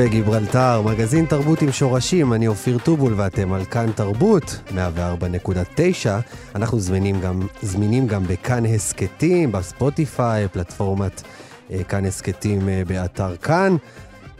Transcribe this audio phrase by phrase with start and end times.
[0.00, 4.74] קפה גיברלטר, מגזין תרבות עם שורשים, אני אופיר טובול ואתם על כאן תרבות, 104.9.
[6.54, 11.22] אנחנו זמינים גם, זמינים גם בכאן הסכתים, בספוטיפיי, פלטפורמת
[11.70, 13.76] אה, כאן הסכתים אה, באתר כאן.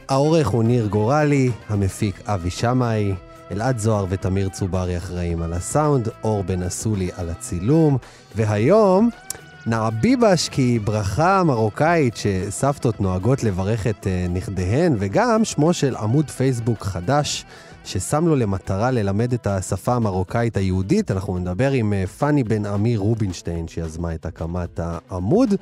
[0.08, 3.14] העורך הוא ניר גורלי, המפיק אבי שמאי,
[3.50, 7.98] אלעד זוהר ותמיר צוברי אחראים על הסאונד, אור בן אסולי על הצילום,
[8.36, 9.10] והיום
[9.66, 16.82] נעביבש כי ברכה מרוקאית שסבתות נוהגות לברך את אה, נכדיהן, וגם שמו של עמוד פייסבוק
[16.82, 17.44] חדש
[17.84, 21.10] ששם לו למטרה ללמד את השפה המרוקאית היהודית.
[21.10, 25.54] אנחנו נדבר עם אה, פאני בן עמי רובינשטיין, שיזמה את הקמת העמוד.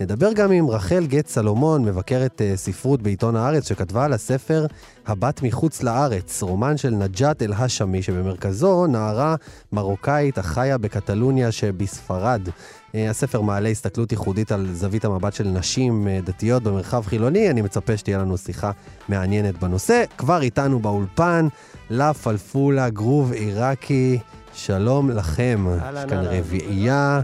[0.00, 4.66] נדבר גם עם רחל גט סלומון, מבקרת uh, ספרות בעיתון הארץ, שכתבה על הספר
[5.06, 9.34] הבת מחוץ לארץ, רומן של נג'את אל-האשמי, שבמרכזו נערה
[9.72, 12.48] מרוקאית החיה בקטלוניה שבספרד.
[12.48, 17.50] Uh, הספר מעלה הסתכלות ייחודית על זווית המבט של נשים uh, דתיות במרחב חילוני.
[17.50, 18.70] אני מצפה שתהיה לנו שיחה
[19.08, 20.04] מעניינת בנושא.
[20.18, 21.48] כבר איתנו באולפן,
[21.90, 24.18] לה פלפולה, גרוב עיראקי.
[24.54, 25.66] שלום לכם.
[25.94, 26.24] יש כאן.
[26.24, 27.20] רביעייה.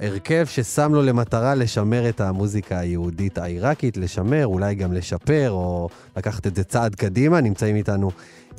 [0.00, 6.46] הרכב ששם לו למטרה לשמר את המוזיקה היהודית העיראקית, לשמר, אולי גם לשפר, או לקחת
[6.46, 7.40] את זה צעד קדימה.
[7.40, 8.10] נמצאים איתנו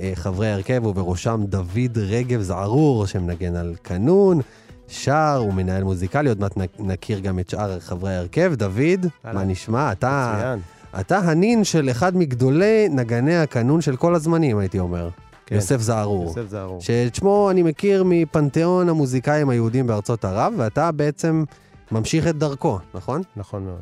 [0.01, 4.41] אה, חברי הרכב, ובראשם דוד רגב זערור, שמנגן על קנון,
[4.87, 6.29] שר ומנהל מוזיקלי.
[6.29, 8.53] עוד מעט נכיר גם את שאר חברי ההרכב.
[8.55, 9.43] דוד, מה.
[9.43, 9.91] נשמע?
[9.91, 10.59] אתה, מצוין.
[10.99, 15.09] אתה הנין של אחד מגדולי נגני הקנון של כל הזמנים, הייתי אומר.
[15.49, 15.55] כן.
[15.55, 16.23] יוסף זערור.
[16.23, 16.81] יוסף זערור.
[16.81, 21.43] שאת שמו אני מכיר מפנתיאון המוזיקאים היהודים בארצות ערב, ואתה בעצם
[21.91, 23.21] ממשיך את דרכו, נכון?
[23.35, 23.81] נכון מאוד.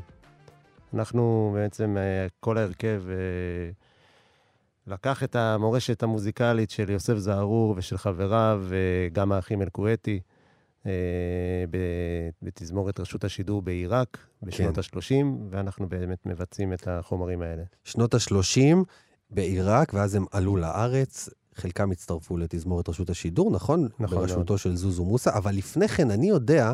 [0.94, 3.16] אנחנו בעצם, אה, כל ההרכב אה,
[4.94, 10.20] לקח את המורשת המוזיקלית של יוסף זערור ושל חבריו, וגם האחים אל-כוויתי,
[10.86, 10.92] אה,
[11.70, 14.82] ב- בתזמורת רשות השידור בעיראק בשנות כן.
[14.82, 17.64] ה-30, ואנחנו באמת מבצעים את החומרים האלה.
[17.84, 18.78] שנות ה-30
[19.30, 21.30] בעיראק, ואז הם עלו לארץ.
[21.58, 23.88] חלקם הצטרפו לתזמורת רשות השידור, נכון?
[24.00, 26.74] נכון בראשותו של זוזו מוסא, אבל לפני כן, אני יודע,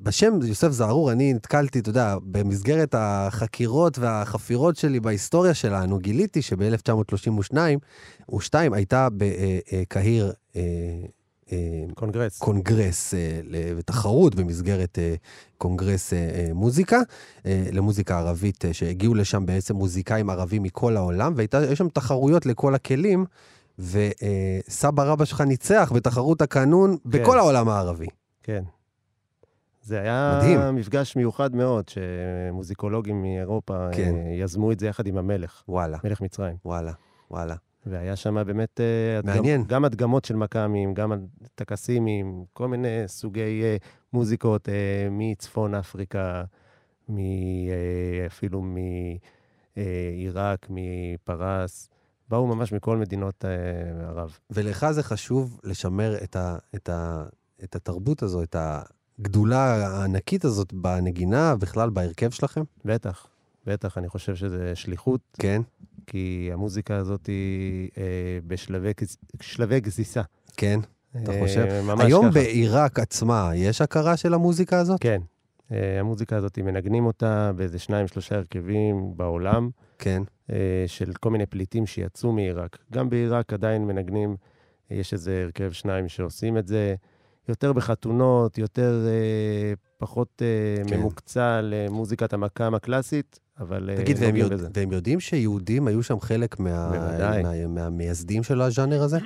[0.00, 7.56] בשם יוסף זערור, אני נתקלתי, אתה יודע, במסגרת החקירות והחפירות שלי בהיסטוריה שלנו, גיליתי שב-1932,
[8.34, 10.60] ושתיים הייתה בקהיר אה,
[11.52, 12.38] אה, קונגרס.
[12.38, 15.14] קונגרס אה, ל- ותחרות במסגרת אה,
[15.58, 16.98] קונגרס אה, אה, מוזיקה,
[17.46, 22.74] אה, למוזיקה ערבית, אה, שהגיעו לשם בעצם מוזיקאים ערבים מכל העולם, והייתה שם תחרויות לכל
[22.74, 23.24] הכלים,
[23.78, 28.06] וסבא רבא שלך ניצח בתחרות הקנון בכל העולם הערבי.
[28.42, 28.64] כן.
[29.84, 30.74] זה היה מדהים.
[30.74, 34.14] מפגש מיוחד מאוד, שמוזיקולוגים מאירופה כן.
[34.14, 36.56] אה, יזמו את זה יחד עם המלך, וואלה, מלך מצרים.
[36.64, 36.92] וואלה,
[37.30, 37.54] וואלה.
[37.86, 39.64] והיה שם באמת אה, מעניין.
[39.66, 41.12] גם הדגמות של מכ"מים, גם
[41.54, 43.76] טקסימים, כל מיני סוגי אה,
[44.12, 44.68] מוזיקות
[45.10, 46.44] מצפון אפריקה,
[47.08, 47.18] מ,
[48.26, 48.62] אפילו
[49.76, 51.88] מעיראק, מפרס.
[52.28, 53.50] באו ממש מכל מדינות אה,
[54.08, 54.38] ערב.
[54.50, 57.24] ולך זה חשוב לשמר את, ה, את, ה,
[57.64, 58.56] את התרבות הזו, את
[59.18, 62.62] הגדולה הענקית הזאת בנגינה, בכלל בהרכב שלכם?
[62.84, 63.26] בטח,
[63.66, 65.62] בטח, אני חושב שזה שליחות, כן,
[66.06, 68.02] כי המוזיקה הזאת היא אה,
[68.46, 70.22] בשלבי גז- שלבי גסיסה.
[70.56, 70.80] כן.
[71.22, 71.80] אתה אה, חושב?
[71.82, 72.34] ממש היום ככה.
[72.34, 75.00] בעיראק עצמה, יש הכרה של המוזיקה הזאת?
[75.00, 75.20] כן.
[75.72, 80.22] אה, המוזיקה הזאת, מנגנים אותה באיזה שניים, שלושה הרכבים בעולם, כן.
[80.52, 82.78] אה, של כל מיני פליטים שיצאו מעיראק.
[82.92, 84.36] גם בעיראק עדיין מנגנים,
[84.90, 86.94] אה, יש איזה הרכב שניים שעושים את זה.
[87.48, 90.42] יותר בחתונות, יותר, אה, פחות
[90.88, 90.98] כן.
[90.98, 94.68] ממוקצע למוזיקת המקאם הקלאסית, אבל תגיד, והם, נוגעים יודע, בזה.
[94.74, 96.90] והם יודעים שיהודים היו שם חלק מה.
[97.42, 99.18] מה, מהמייסדים של הז'אנר הזה?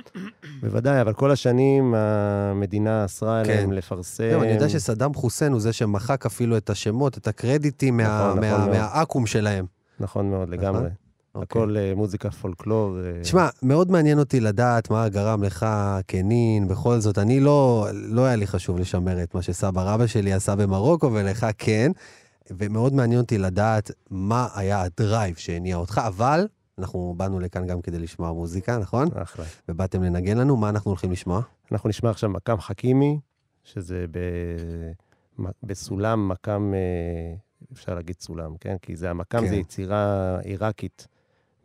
[0.61, 3.51] בוודאי, אבל כל השנים המדינה אסרה כן.
[3.51, 4.29] עליהם לפרסם.
[4.29, 8.39] זהו, אני יודע שסדאם חוסיין הוא זה שמחק אפילו את השמות, את הקרדיטים מה, נכון,
[8.39, 8.69] מה, נכון.
[8.69, 9.78] מהעכו"ם שלהם.
[9.99, 10.89] נכון מאוד, לגמרי.
[11.35, 11.61] אוקיי.
[11.61, 12.97] הכל אה, מוזיקה פולקלור.
[13.21, 15.65] תשמע, מאוד מעניין אותי לדעת מה גרם לך
[16.07, 20.33] כנין, בכל זאת, אני לא, לא היה לי חשוב לשמר את מה שסבא רבא שלי
[20.33, 21.91] עשה במרוקו, ולך כן,
[22.51, 26.47] ומאוד מעניין אותי לדעת מה היה הדרייב שהניע אותך, אבל
[26.79, 29.07] אנחנו באנו לכאן גם כדי לשמוע מוזיקה, נכון?
[29.15, 29.45] אחלה.
[29.69, 31.41] ובאתם לנגן לנו, מה אנחנו הולכים לשמוע?
[31.71, 33.19] אנחנו נשמע עכשיו מקאם חכימי,
[33.63, 34.19] שזה ב...
[35.63, 36.79] בסולם מקאם, אה,
[37.73, 38.75] אפשר להגיד סולם, כן?
[38.81, 39.47] כי זה המקאם כן.
[39.47, 41.07] זה יצירה עיראקית.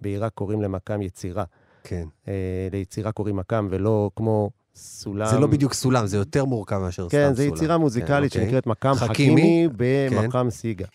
[0.00, 1.44] בעיראק קוראים למקאם יצירה.
[1.84, 2.06] כן.
[2.28, 5.26] אה, ליצירה קוראים מקאם, ולא כמו סולם.
[5.26, 7.34] זה לא בדיוק סולם, זה יותר מורכב מאשר סתם כן, סולם.
[7.34, 8.46] זו יצירה מוזיקלית כן, אוקיי.
[8.46, 9.76] שנקראת מקאם חכימי, כן.
[10.10, 10.86] במקאם סיגה.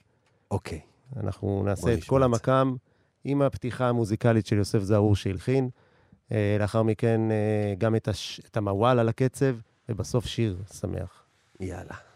[0.51, 0.79] אוקיי.
[1.17, 2.23] אנחנו נעשה את כל.
[2.23, 2.75] המקאם
[3.23, 5.69] עם הפתיחה המוזיקלית של יוסף זערור שהלחין.
[6.31, 8.41] אה, לאחר מכן אה, גם את, הש...
[8.51, 9.55] את המוואל על הקצב,
[9.89, 11.23] ובסוף שיר שמח.
[11.59, 12.08] יאללה.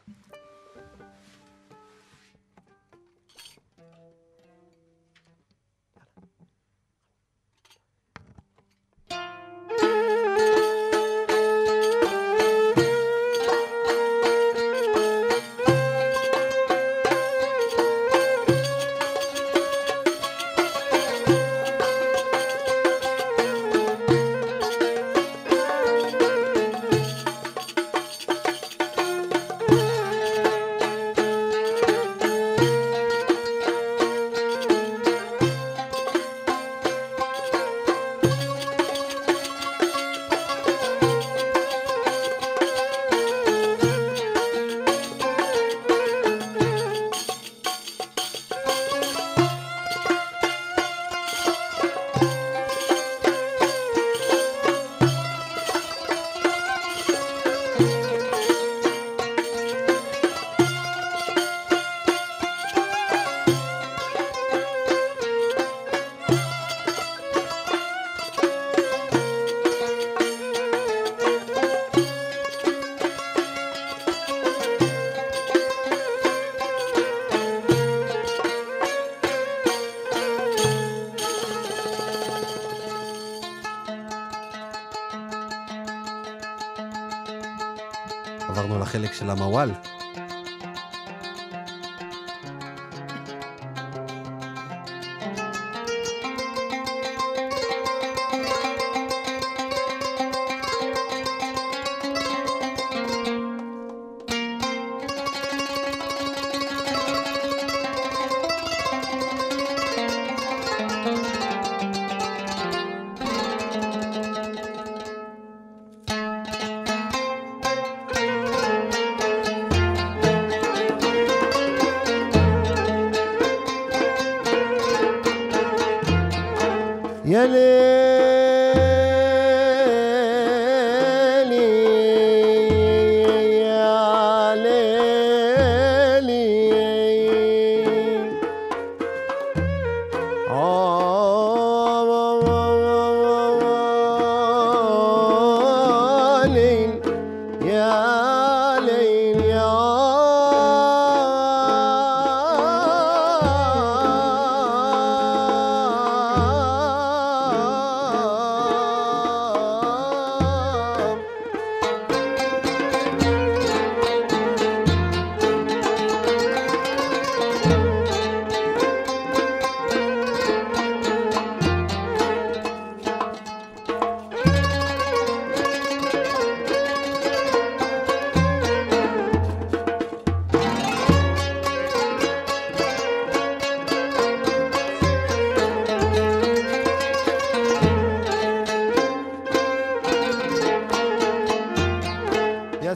[88.53, 89.71] עברנו לחלק של המוואל.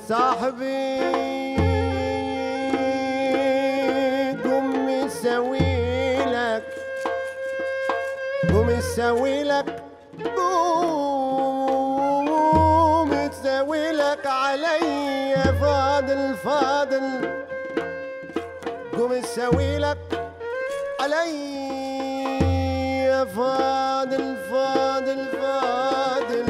[0.08, 0.98] صاحبي
[4.44, 6.64] قوم يسوي لك
[8.54, 9.84] قوم يسوي لك
[11.48, 17.06] قوم يسوي لك علي فاضل فاضل
[18.98, 19.98] قوم يسوي لك
[21.02, 21.38] علي
[23.36, 26.46] فاضل فاضل فاضل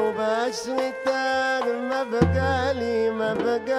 [0.00, 1.05] وبشرتك ما
[3.26, 3.75] ever Girl.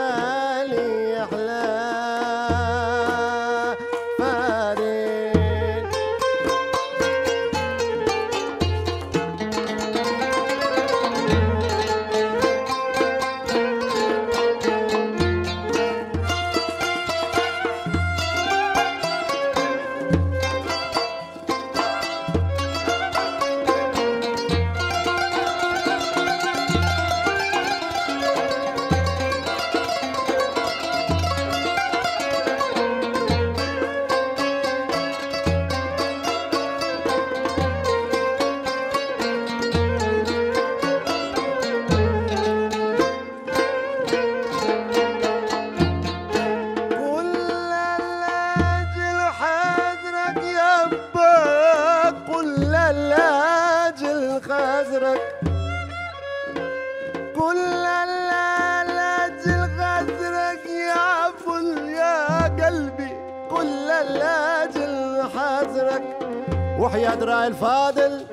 [67.48, 68.26] الفاضل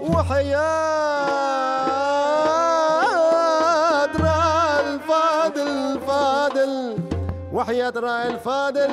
[0.00, 0.50] وحياة
[4.16, 6.96] راعي الفاضل فاضل.
[7.52, 8.90] وحياة راعي الفاضل.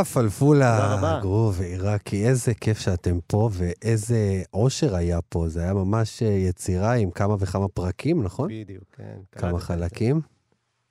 [0.07, 1.19] לה פלפולה, תודה רבה.
[1.21, 5.49] גרוב עיראקי, איזה כיף שאתם פה, ואיזה אושר היה פה.
[5.49, 8.49] זה היה ממש אה, יצירה עם כמה וכמה פרקים, נכון?
[8.49, 9.17] בדיוק, כן.
[9.31, 9.59] כמה.
[9.59, 10.21] חלקים.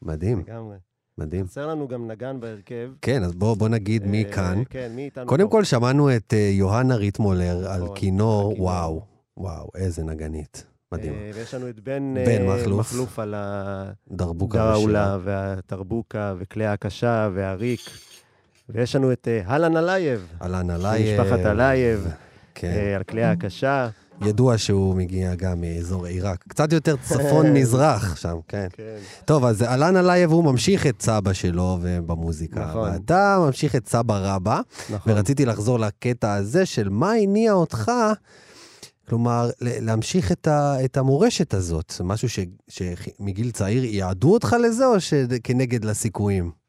[0.02, 0.76] מדהים, לגמרי.
[1.18, 1.46] מדהים.
[1.46, 2.90] חסר לנו גם נגן בהרכב.
[3.02, 4.62] כן, אז בואו בוא נגיד מי אה, כאן.
[4.70, 5.26] כן, מי איתנו?
[5.26, 5.50] קודם?
[5.50, 8.62] כל שמענו את אה, יוהנה ריטמולר על נכון, כינור, על הכינור.
[8.62, 9.02] וואו,
[9.36, 10.64] וואו, איזה נגנית.
[10.92, 11.14] מדהים.
[11.34, 12.92] ויש לנו את בן, בן מכלוף.
[12.92, 13.34] מכלוף על
[14.10, 17.80] דרבוקה הדאולה והתרבוקה וכלי הקשה והריק.
[18.68, 21.20] ויש לנו את אה, אלן אלייב, אלן אלייב.
[21.20, 22.08] משפחת אלייב,
[22.54, 22.72] כן.
[22.76, 23.88] אה, על כלי הקשה.
[24.20, 26.44] ידוע שהוא מגיע גם מאזור עיראק.
[26.48, 28.66] קצת יותר צפון-מזרח שם, כן.
[28.72, 28.96] כן.
[29.24, 32.66] טוב, אז אלן אלייב הוא ממשיך את סבא שלו במוזיקה.
[32.66, 32.90] נכון.
[32.92, 35.12] ואתה ממשיך את סבא רבא, נכון.
[35.12, 37.92] ורציתי לחזור לקטע הזה של מה הניע אותך,
[39.08, 41.92] כלומר, להמשיך את, ה, את המורשת הזאת.
[42.04, 46.65] משהו ש, שמגיל צעיר יעדו אותך לזה, או שכנגד כל הסיכויים?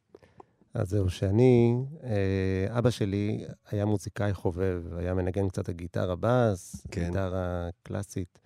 [0.78, 7.06] אז זהו, שאני, אה, אבא שלי היה מוזיקאי חובב, היה מנגן קצת הגיטרה בס, כן.
[7.06, 8.40] גיטרה קלאסית,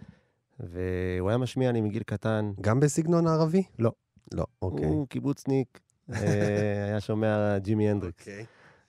[0.60, 2.52] והוא היה משמיע לי מגיל קטן.
[2.62, 3.64] גם בסגנון הערבי?
[3.80, 3.92] לא.
[4.34, 4.86] לא, אוקיי.
[4.86, 5.80] הוא קיבוצניק,
[6.14, 6.16] אה,
[6.88, 8.28] היה שומע ג'ימי הנדריקס.
[8.28, 8.46] אוקיי.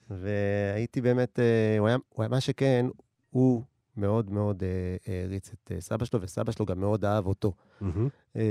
[0.09, 2.85] והייתי באמת, אה, הוא היה, הוא היה, מה שכן,
[3.29, 3.63] הוא
[3.97, 7.53] מאוד מאוד אה, העריץ את אה, סבא שלו, וסבא שלו גם מאוד אהב אותו.
[8.35, 8.41] אה,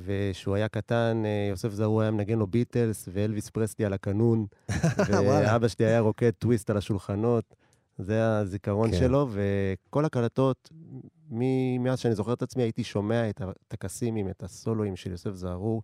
[0.00, 4.46] וכשהוא היה קטן, יוסף זערור היה מנגן לו ביטלס, ואלוויס פרסלי על הקנון.
[5.10, 7.54] ואבא שלי היה רוקד טוויסט על השולחנות.
[7.98, 8.98] זה הזיכרון כן.
[8.98, 10.70] שלו, וכל הקלטות,
[11.80, 13.50] מאז שאני זוכר את עצמי, הייתי שומע את ה-
[14.30, 15.82] את הסולואים של יוסף זערור,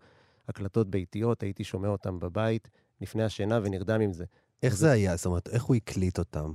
[0.48, 2.68] הקלטות ביתיות, הייתי שומע אותם בבית
[3.00, 4.24] לפני השינה ונרדם עם זה.
[4.62, 5.16] איך זה היה?
[5.16, 6.52] זאת אומרת, איך הוא הקליט אותם?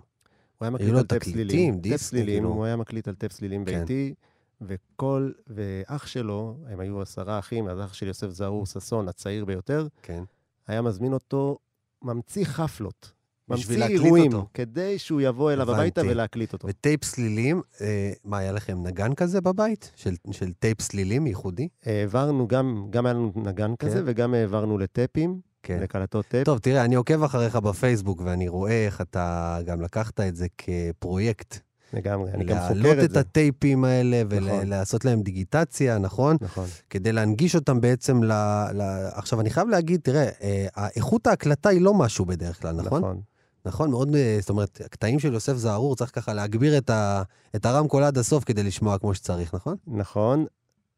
[0.59, 1.81] הוא היה מקליט על טייפ סלילים.
[1.81, 2.49] טייפ כאילו.
[2.49, 3.79] הוא היה מקליט על טפ סלילים כן.
[3.79, 4.13] ביתי,
[4.61, 9.87] וכל, ואח שלו, הם היו עשרה אחים, אז אח של יוסף זערור ששון, הצעיר ביותר,
[10.01, 10.23] כן.
[10.67, 11.57] היה מזמין אותו,
[12.03, 13.11] ממציא חפלות.
[13.47, 14.47] בשביל ממציא להקליט אירועים, אותו.
[14.53, 15.71] כדי שהוא יבוא אליו.
[15.71, 16.67] הביתה ולהקליט אותו.
[16.67, 19.91] וטייפ סלילים, אה, מה, היה לכם נגן כזה בבית?
[19.95, 21.67] של, של טייפ סלילים ייחודי?
[21.85, 24.03] העברנו גם, גם היה לנו נגן כזה, כן.
[24.05, 25.79] וגם העברנו לטפים, כן.
[25.81, 26.43] לקלטות טפ.
[26.45, 31.59] טוב, תראה, אני עוקב אחריך בפייסבוק, ואני רואה איך אתה גם לקחת את זה כפרויקט.
[31.93, 33.19] לגמרי, אני גם להעלות חוקר את את זה.
[33.19, 34.37] הטייפים האלה נכון.
[34.61, 36.37] ולעשות להם דיגיטציה, נכון?
[36.41, 36.65] נכון.
[36.89, 38.31] כדי להנגיש אותם בעצם ל...
[38.73, 38.81] ל...
[39.11, 43.01] עכשיו, אני חייב להגיד, תראה, אה, איכות ההקלטה היא לא משהו בדרך כלל, נכון?
[43.01, 43.21] נכון.
[43.65, 47.21] נכון, מאוד, אה, זאת אומרת, הקטעים של יוסף זערור, צריך ככה להגביר את, ה...
[47.55, 49.75] את הרמקול עד הסוף כדי לשמוע כמו שצריך, נכון?
[49.87, 50.45] נכון,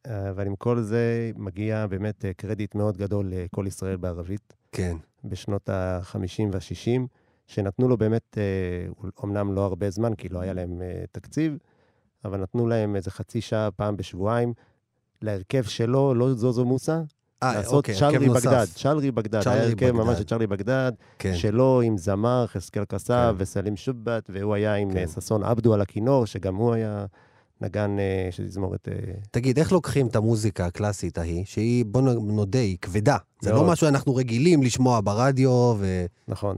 [0.07, 4.97] אבל עם כל זה מגיע באמת אה, קרדיט מאוד גדול לכל ישראל בערבית, כן.
[5.23, 7.01] בשנות ה-50 וה-60,
[7.47, 11.57] שנתנו לו באמת, אה, אומנם לא הרבה זמן, כי לא היה להם אה, תקציב,
[12.25, 14.53] אבל נתנו להם איזה חצי שעה פעם בשבועיים,
[15.21, 17.01] להרכב שלו, לא זוזו מוסא,
[17.43, 18.29] אה, לעשות אוקיי, צ'לרי.
[18.29, 19.91] בגדד, צ'לרי בגדד, היה הרכב.
[19.91, 21.35] ממש של צ'לרי בגדד, כן.
[21.35, 23.43] שלו עם זמר, חזקאל קסב כן.
[23.43, 24.97] וסלים שובת, והוא היה עם כן.
[24.97, 27.05] אה, ששון עבדו על הכינור, שגם הוא היה
[27.61, 28.87] נגן אה, של תזמורת...
[28.87, 33.17] אה, תגיד, איך לוקחים את המוזיקה הקלאסית ההיא, שהיא, בוא נודה, היא כבדה.
[33.41, 33.67] זה לא.
[33.67, 36.57] משהו שאנחנו רגילים לשמוע ברדיו, והיא נכון.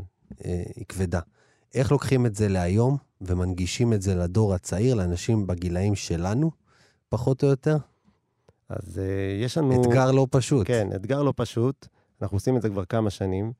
[0.89, 1.19] כבדה.
[1.73, 6.51] איך לוקחים את זה להיום ומנגישים את זה לדור הצעיר, לאנשים בגילאים שלנו,
[7.09, 7.77] פחות או יותר?
[8.69, 9.81] אז uh, יש לנו...
[9.81, 10.67] אתגר לא פשוט.
[10.67, 11.87] כן, אתגר לא פשוט.
[12.21, 13.51] אנחנו עושים את זה כבר כמה שנים.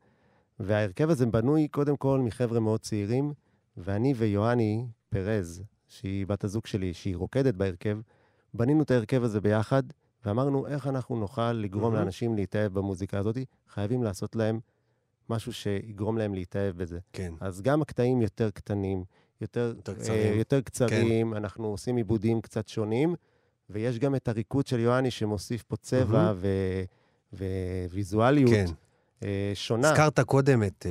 [0.60, 3.34] וההרכב הזה בנוי קודם כל מחבר'ה מאוד צעירים,
[3.78, 7.98] ואני ויואני פרז, שהיא בת הזוג שלי, שהיא רוקדת בהרכב,
[8.54, 9.84] בנינו את ההרכב הזה ביחד,
[10.26, 11.96] ואמרנו איך אנחנו נוכל לגרום מהמם.
[11.96, 13.38] לאנשים להתאהב במוזיקה הזאת.
[13.70, 14.60] חייבים לעשות להם
[15.30, 17.00] משהו שיגרום להם להתאהב בזה.
[17.14, 17.34] כן.
[17.40, 19.04] אז גם הקטעים יותר קטנים,
[19.42, 20.38] יותר, יותר אה, קצרים.
[20.38, 21.38] יותר קצרים כן.
[21.38, 23.16] אנחנו עושים עיבודים קצת שונים,
[23.70, 26.84] ויש גם את הריקוד של יואני שמוסיף פה צבע ו-
[27.92, 28.66] וויזואליות כן.
[29.24, 29.92] אה, שונה.
[29.92, 30.86] הזכרת קודם את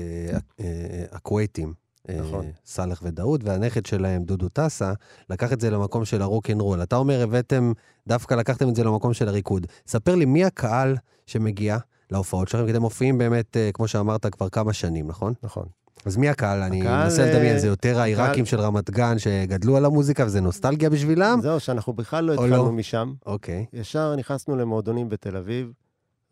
[0.60, 1.81] אה, הכווייטים.
[2.08, 2.46] אה, נכון.
[2.66, 4.92] סאלח ודאוד, והנכד שלהם, דודו טסה,
[5.30, 6.82] לקח את זה למקום של הרוקנרול.
[6.82, 7.72] אתה אומר, הבאתם,
[8.06, 9.66] דווקא לקחתם את זה למקום של הריקוד.
[9.86, 11.78] ספר לי, מי הקהל שמגיע
[12.10, 12.64] להופעות שלכם?
[12.64, 15.32] כי אתם מופיעים באמת, אה, כמו שאמרת, כבר כמה שנים, נכון?
[15.42, 15.64] נכון.
[16.04, 16.62] אז מי הקהל?
[16.62, 20.40] אני הקהל, מנסה לדמיין, אה, זה יותר העיראקים של רמת גן שגדלו על המוזיקה וזה
[20.40, 21.38] נוסטלגיה בשבילם?
[21.42, 22.72] זהו, שאנחנו בכלל לא או התחלנו לא?
[22.72, 23.12] משם.
[23.26, 23.66] אוקיי.
[23.72, 25.72] ישר נכנסנו למועדונים בתל אביב,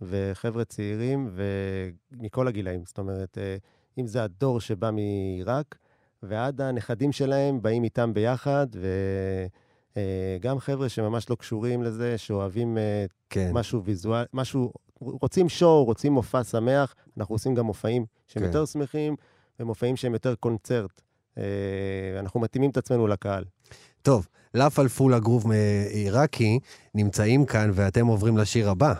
[0.02, 1.30] וחבר'ה צעירים,
[2.12, 2.82] ומכל הגילאים.
[2.86, 3.56] זאת אומרת, אה,
[4.00, 5.76] אם זה הדור שבא מעיראק,
[6.22, 8.66] ועד הנכדים שלהם באים איתם ביחד,
[9.96, 13.50] וגם חבר'ה שממש לא קשורים לזה, שאוהבים אה, כן.
[13.54, 18.48] משהו ויזואל, משהו, רוצים שואו, רוצים מופע שמח, אנחנו עושים גם מופעים שהם כן.
[18.48, 19.16] יותר שמחים,
[19.60, 21.02] ומופעים שהם יותר קונצרט.
[21.38, 21.42] אה,
[22.18, 23.44] אנחנו מתאימים את עצמנו לקהל.
[24.02, 26.58] טוב, לה פלפול הגרוב מעיראקי
[26.94, 28.94] נמצאים כאן ואתם עוברים לשיר הבא.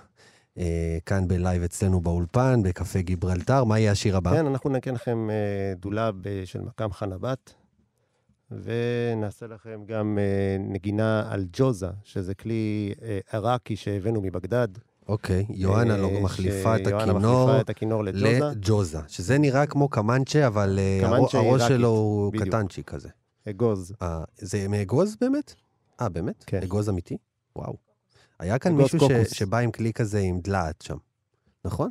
[0.60, 3.64] אה, כאן בלייב אצלנו באולפן, בקפה גיברלטר.
[3.64, 4.30] מה יהיה השיר הבא?
[4.30, 7.54] כן, אנחנו נקן לכם אה, דולב אה, של מקאם חנבת,
[8.50, 10.18] ונעשה לכם גם
[10.58, 12.92] נגינה על ג'וזה, שזה כלי
[13.32, 14.68] עיראקי שהבאנו מבגדד.
[15.08, 18.40] אוקיי, יוהנה אה, לא מחליפה את הכינור מחליפה את הכינור לג'וזה.
[18.40, 20.78] לג'וזה, שזה נראה כמו קמנצ'ה, אבל
[21.32, 22.32] הראש שלו הוא.
[22.32, 23.08] קטנצ'י כזה.
[23.48, 23.92] אגוז.
[24.38, 25.54] זה מאגוז באמת?
[26.00, 26.44] אה, באמת?
[26.46, 26.60] כן.
[26.62, 27.16] אגוז אמיתי?
[27.56, 27.89] וואו.
[28.40, 29.38] היה כאן מישהו ש.
[29.38, 30.96] שבא עם כלי כזה עם דלעת שם,
[31.64, 31.90] נכון?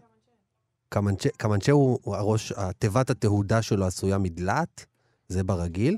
[0.89, 4.85] קמנצ'ה, קמנצ'ה הוא הוא הראש, תיבת התהודה שלו עשויה מדלעת,
[5.27, 5.97] זה ברגיל?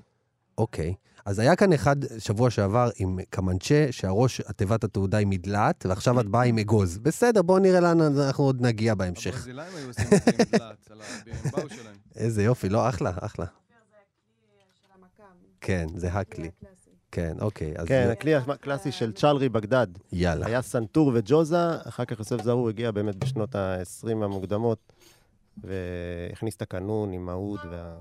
[0.58, 0.94] אוקיי.
[1.26, 6.28] אז היה כאן אחד שבוע שעבר עם קמנצ'ה, שהראש, התיבת התהודה היא מדלעת, ועכשיו את
[6.28, 6.98] באה עם אגוז.
[6.98, 9.34] בסדר, בואו נראה לאן אנחנו עוד נגיע בהמשך.
[9.34, 11.96] הברזילאים היו עושים את זה עם דלעת, על הבימבאו שלהם.
[12.16, 13.46] איזה יופי, לא, אחלה, אחלה.
[15.62, 16.50] כן, זה הכלי.
[17.12, 19.88] כן, אוקיי, אז כן, הכלי הקלאסי של צ'אלרי בגדד.
[20.12, 20.46] יאללה.
[20.46, 24.94] היה סנטור וג'וזה, אחר כך יוסף זרור הגיע באמת בשנות ה-20 המוקדמות,
[25.58, 27.98] והכניס את הקנון עם האוד וה...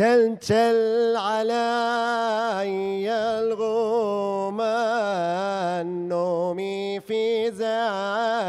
[0.00, 3.10] چلچل علي
[3.40, 4.88] الغمان
[6.08, 8.39] نومي في زعلي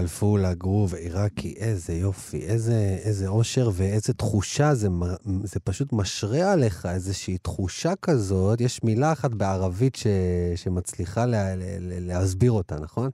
[0.00, 4.88] לה פלפולה גרוב עיראקי, איזה יופי, איזה, איזה אושר ואיזה תחושה, זה,
[5.44, 8.60] זה פשוט משרה עליך איזושהי תחושה כזאת.
[8.60, 10.06] יש מילה אחת בערבית ש,
[10.56, 13.10] שמצליחה לה, לה, לה, להסביר אותה, נכון?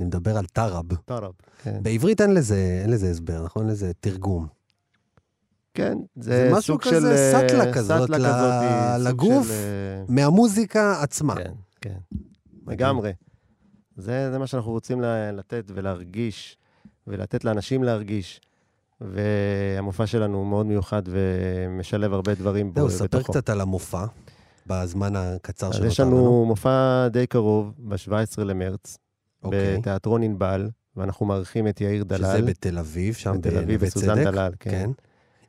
[0.00, 0.94] אני מדבר על טראב.
[1.04, 1.32] טרב.
[1.62, 1.82] כן.
[1.82, 3.62] בעברית אין לזה, אין לזה הסבר, נכון?
[3.62, 4.46] אין לזה תרגום.
[5.74, 7.06] כן, זה, זה משהו סוג כזה, של...
[7.06, 9.46] אה, סאטלה כזאת סאטלה ל- כזאת, סוג לגוף.
[9.46, 11.34] של, אה, מהמוזיקה עצמה.
[11.34, 11.98] כן, כן,
[12.66, 13.10] לגמרי.
[14.00, 15.00] זה, זה מה שאנחנו רוצים
[15.32, 16.56] לתת ולהרגיש,
[17.06, 18.40] ולתת לאנשים להרגיש.
[19.00, 23.32] והמופע שלנו הוא מאוד מיוחד ומשלב הרבה דברים בו- זהו, ספר בתוכו.
[23.32, 24.04] קצת על המופע,
[24.66, 28.98] בזמן הקצר אז שנותר יש לנו מופע די קרוב, ב-17 למרץ,
[29.42, 29.78] אוקיי.
[29.78, 32.18] בתיאטרון ענבל, ואנחנו מארחים את יאיר דלל.
[32.18, 34.24] שזה בתל אביב, שם בתל אביב, בנווה בסוזן צדק.
[34.32, 34.70] דלל, כן.
[34.70, 34.90] כן.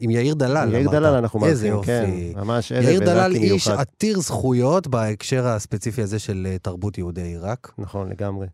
[0.02, 0.92] עם יאיר דלל, יאיר אמרת.
[0.94, 2.06] דלל אנחנו איזה מארחים, כן.
[2.10, 2.34] יופי.
[2.36, 3.82] ממש ערב יאיר דלל איש מיוחד.
[3.82, 7.74] עתיר זכויות בהקשר הספציפי הזה של אה, תרבות יהודי עיראק.
[7.78, 8.48] נכון, לגמרי.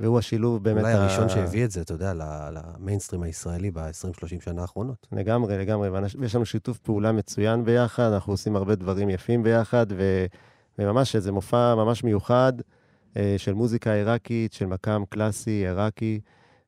[0.00, 0.80] והוא השילוב באמת...
[0.80, 2.12] אולי ה- הראשון שהביא את זה, אתה יודע,
[2.52, 5.06] למיינסטרים הישראלי ב-20-30 שנה האחרונות.
[5.12, 5.88] לגמרי, לגמרי.
[6.18, 10.26] ויש לנו שיתוף פעולה מצוין ביחד, אנחנו עושים הרבה דברים יפים ביחד, ו...
[10.78, 12.52] וממש איזה מופע ממש מיוחד
[13.16, 16.20] אה, של מוזיקה עיראקית, של מקאם קלאסי עיראקי,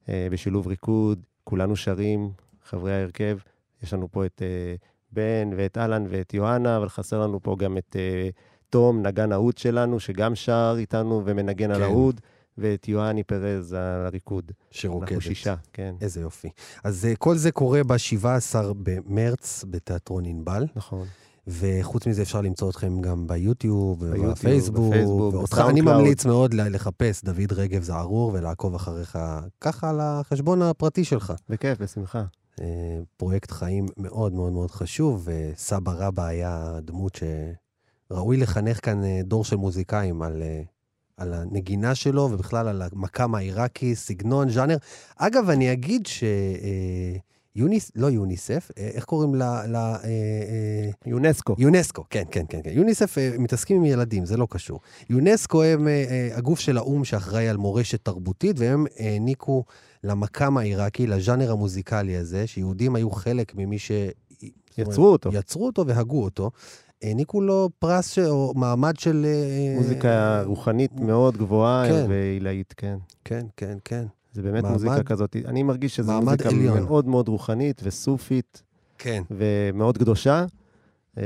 [0.08, 2.30] אה, בשילוב ריקוד, כולנו שרים,
[2.68, 3.38] חברי ההרכב.
[3.82, 4.74] יש לנו פה את אה,
[5.12, 8.28] בן ואת אהלן ואת יוהנה, אבל חסר לנו פה גם את אה,
[8.70, 11.82] תום, נגן האוד שלנו, שגם שר איתנו ומנגן על כן.
[11.82, 12.20] האוד,
[12.58, 14.52] ואת יוהני פרז על הריקוד.
[14.70, 15.12] שרוקדת.
[15.12, 15.94] אנחנו שישה, כן.
[16.00, 16.48] איזה יופי.
[16.84, 21.06] אז אה, כל זה קורה ב-17 במרץ בתיאטרון ענבל, נכון.
[21.48, 25.80] וחוץ מזה אפשר למצוא אתכם גם ביוטיוב, ביוטיוב, בפייסבוק, בפייסבוק, ואותך אני.
[25.80, 29.18] ממליץ מאוד לחפש דוד רגב זערור ולעקוב אחריך
[29.60, 31.32] ככה על החשבון הפרטי שלך.
[31.48, 32.24] בכיף, בשמחה.
[32.60, 37.18] אה, פרויקט חיים מאוד מאוד מאוד חשוב, וסבא רבא היה דמות
[38.10, 40.62] שראוי לחנך כאן אה, דור של מוזיקאים על, אה,
[41.16, 44.76] על הנגינה שלו, ובכלל על המקאם העיראקי, סגנון, ז'אנר.
[45.16, 46.08] אגב, אני אגיד
[47.56, 49.42] יוניס, לא יוניסף, אה, איך קוראים ל...
[49.42, 51.54] ל אה, אה, יונסקו.
[51.58, 52.60] יונסקו, כן, כן, כן.
[52.64, 52.70] כן.
[52.72, 54.80] יוניסף אה, מתעסקים עם ילדים, זה לא קשור.
[55.10, 59.64] יונסקו הם אה, אה, הגוף של האו"ם שאחראי על מורשת תרבותית, והם העניקו
[60.06, 63.90] למקאם העיראקי, לז'אנר המוזיקלי הזה, שיהודים היו חלק ממי ש...
[63.90, 64.42] זאת
[64.78, 65.30] אומרת, יצרו אותו.
[65.32, 66.50] יצרו אותו והגו אותו.
[67.02, 68.18] העניקו לו פרס ש...
[68.18, 69.26] או מעמד של...
[69.26, 72.06] אה, מוזיקה רוחנית מאוד גבוהה כן.
[72.08, 72.96] ועילאית, כן.
[73.24, 74.04] כן, כן, כן.
[74.32, 75.36] זה באמת מעמד- מוזיקה כזאת.
[75.46, 76.82] אני מרגיש שזו מוזיקה עליון.
[76.82, 78.62] מאוד מאוד רוחנית וסופית
[78.98, 79.22] כן.
[79.30, 80.44] ומאוד קדושה.
[81.18, 81.22] אה,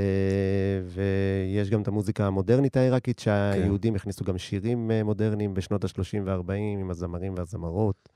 [0.95, 6.53] ויש גם את המוזיקה המודרנית העיראקית, שהיהודים הכניסו גם שירים אה, מודרניים בשנות ה-30 וה-40
[6.81, 8.09] עם הזמרים והזמרות.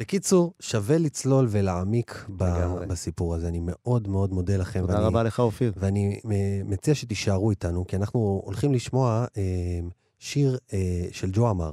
[0.00, 2.44] בקיצור, שווה לצלול ולהעמיק ב...
[2.88, 3.48] בסיפור הזה.
[3.48, 4.80] אני מאוד מאוד מודה לכם.
[4.80, 5.72] תודה ואני- רבה לך, אופיר.
[5.76, 6.20] ואני
[6.64, 9.42] מציע שתישארו איתנו, כי אנחנו הולכים לשמוע אה,
[10.18, 10.78] שיר אה,
[11.12, 11.72] של ג'ו אמר.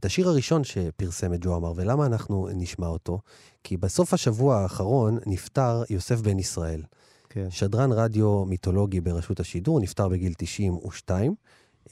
[0.00, 3.18] את השיר הראשון שפרסם את ג'ו אמר, ולמה אנחנו נשמע אותו?
[3.64, 6.82] כי בסוף השבוע האחרון נפטר יוסף בן ישראל.
[7.28, 7.46] כן.
[7.50, 11.36] שדרן רדיו מיתולוגי ברשות השידור, נפטר בגיל 92, אה,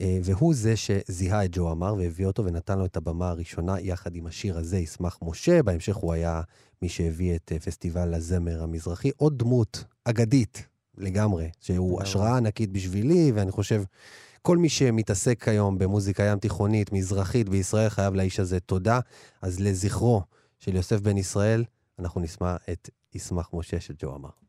[0.01, 4.27] והוא זה שזיהה את ג'ו אמר והביא אותו ונתן לו את הבמה הראשונה יחד עם
[4.27, 5.63] השיר הזה, ישמח משה.
[5.63, 6.43] בהמשך הוא היה
[6.83, 9.11] מי שהביא את אה, פסטיבל הזמר המזרחי.
[9.17, 10.67] עוד דמות אגדית
[10.99, 12.03] לגמרי, שהוא.
[12.03, 13.83] השראה ענקית בשבילי, ואני חושב,
[14.43, 19.01] כל מי שמתעסק היום במוזיקה ים תיכונית, מזרחית בישראל, חייב לאיש הזה תודה.
[19.43, 20.23] אז לזכרו
[20.59, 21.65] של יוסף בן ישראל,
[21.99, 24.40] אנחנו נשמע את ישמח משה של ג'ו אמר.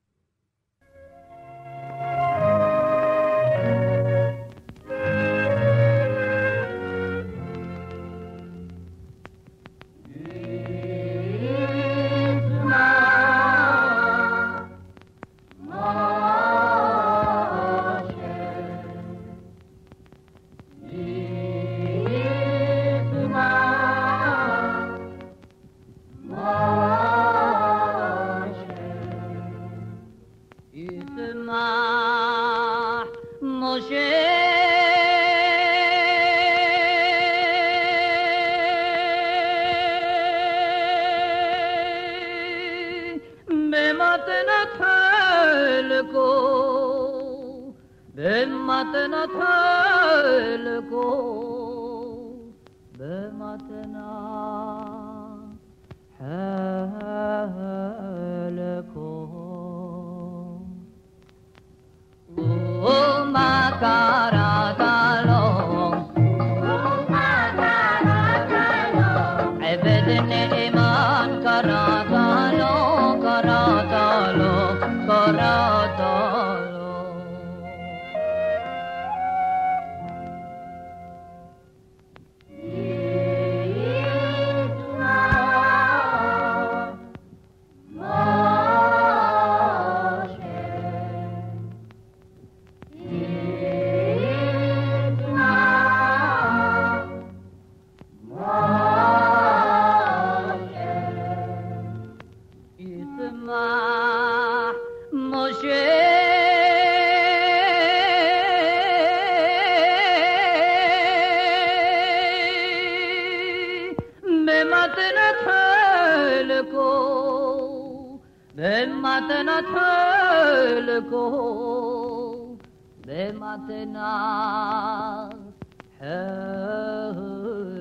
[114.46, 118.19] Mais maintenant tu le go
[118.56, 122.58] Mais maintenant tu le go
[123.06, 125.29] Mais maintenant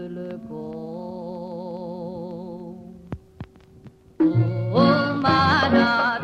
[0.08, 0.66] le go
[4.72, 6.19] Oh, oh,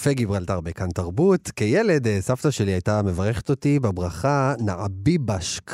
[0.00, 1.50] קפה גיברלטר בכאן תרבות.
[1.56, 5.70] כילד, אה, סבתא שלי הייתה מברכת אותי בברכה נעביבשק.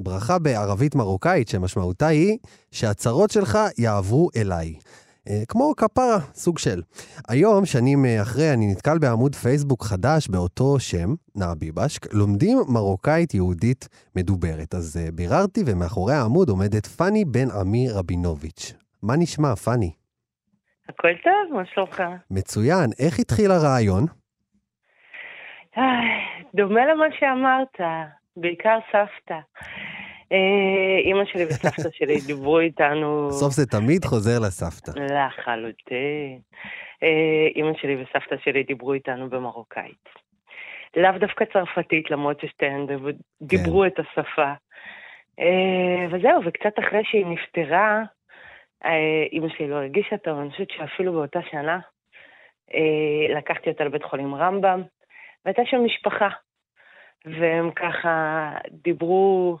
[0.00, 2.38] ברכה בערבית מרוקאית, שמשמעותה היא
[2.70, 4.74] שהצרות שלך יעברו אליי.
[5.28, 6.80] אה, כמו כפרה, סוג של.
[7.28, 13.88] היום, שנים אה, אחרי, אני נתקל בעמוד פייסבוק חדש באותו שם, נעביבשק, לומדים מרוקאית יהודית
[14.16, 14.74] מדוברת.
[14.74, 18.72] אז אה, ביררתי, ומאחורי העמוד עומדת פאני בן עמי רבינוביץ'.
[19.02, 19.92] מה נשמע, פאני?
[20.88, 22.02] הכל טוב, מה שלומך?
[22.30, 22.90] מצוין.
[22.98, 24.04] איך התחיל הרעיון?
[26.54, 27.76] דומה למה שאמרת,
[28.36, 29.38] בעיקר סבתא.
[30.32, 33.28] אה, אימא שלי וסבתא שלי דיברו איתנו...
[33.28, 34.90] בסוף זה תמיד חוזר לסבתא.
[35.00, 36.38] לחלוטין.
[37.02, 40.08] אה, אימא שלי וסבתא שלי דיברו איתנו במרוקאית.
[40.96, 44.52] לאו דווקא צרפתית, למרות ששתיהן דיב- דיברו את השפה.
[45.40, 48.02] אה, וזהו, וקצת אחרי שהיא נפטרה,
[48.84, 51.78] אה, אימא שלי לא הרגישה טוב, אני חושבת שאפילו באותה שנה
[52.74, 54.82] אה, לקחתי אותה לבית חולים רמב"ם,
[55.44, 56.28] והייתה שם משפחה.
[57.24, 59.58] והם ככה דיברו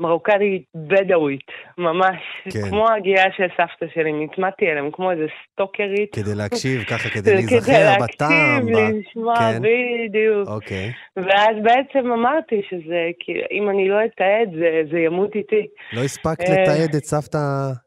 [0.00, 1.46] מרוקאית בדואית,
[1.78, 2.16] ממש,
[2.50, 2.68] כן.
[2.70, 6.14] כמו הגיעה של סבתא שלי, נטמעתי אליהם כמו איזה סטוקרית.
[6.14, 8.62] כדי להקשיב, ככה, כדי להיזכר בטעם.
[8.62, 9.62] כדי להקשיב, לשמוע, כן.
[9.62, 10.48] בדיוק.
[10.48, 10.92] אוקיי.
[11.16, 15.66] ואז בעצם אמרתי שזה, כי אם אני לא אתעד, זה, זה ימות איתי.
[15.92, 16.62] לא הספקת אה.
[16.62, 17.38] לתעד את סבתא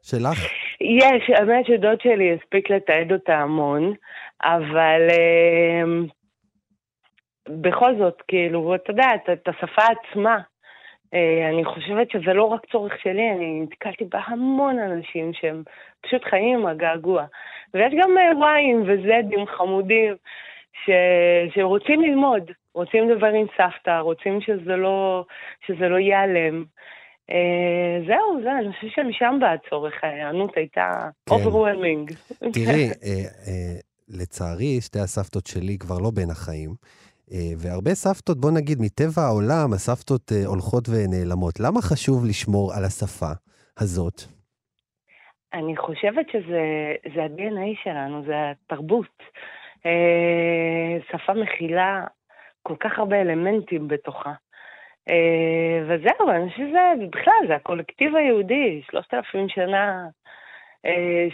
[0.02, 0.38] שלך?
[0.80, 3.94] יש, האמת שדוד שלי הספיק לתעד אותה המון,
[4.42, 5.82] אבל אה,
[7.48, 10.38] בכל זאת, כאילו, אתה יודע, את, השפה עצמה,
[11.52, 15.62] אני חושבת שזה לא רק צורך שלי, אני נתקלתי בהמון אנשים שהם
[16.00, 17.24] פשוט חיים עם הגעגוע.
[17.74, 20.14] ויש גם אה, וואיים וזדים חמודים
[20.84, 20.90] ש,
[21.54, 22.42] שרוצים ללמוד,
[22.74, 25.24] רוצים לדבר עם סבתא, רוצים שזה לא,
[25.66, 26.64] שזה לא ייעלם.
[27.30, 31.34] אה, זהו, זה, אני חושבת שמשם בא הצורך, ההיענות הייתה כן.
[31.34, 32.14] overwhelming.
[32.52, 33.78] תראי, אה, אה,
[34.08, 36.74] לצערי, שתי הסבתות שלי כבר לא בין החיים.
[37.32, 41.60] אה, והרבה סבתות, בוא נגיד, מטבע העולם, הסבתות אה, הולכות ונעלמות.
[41.60, 43.32] למה חשוב לשמור על השפה
[43.78, 44.22] הזאת?
[45.54, 46.62] אני חושבת שזה
[47.14, 49.16] זה ה-DNA שלנו, זה התרבות.
[49.86, 52.04] אה, שפה מכילה
[52.62, 54.32] כל כך הרבה אלמנטים בתוכה.
[55.88, 60.06] וזהו, אני חושבת שזה, בכלל, זה הקולקטיב היהודי, שלושת אלפים שנה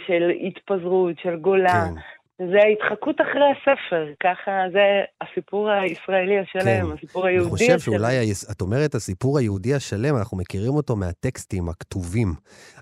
[0.07, 1.69] של התפזרות, של גולה.
[1.69, 2.01] כן.
[2.37, 7.79] זה ההתחקות אחרי הספר, ככה זה הסיפור הישראלי השלם, הסיפור אני היהודי חושב השלם.
[7.79, 12.27] שאולי, את אומרת, הסיפור היהודי השלם, אנחנו מכירים אותו מהטקסטים הכתובים.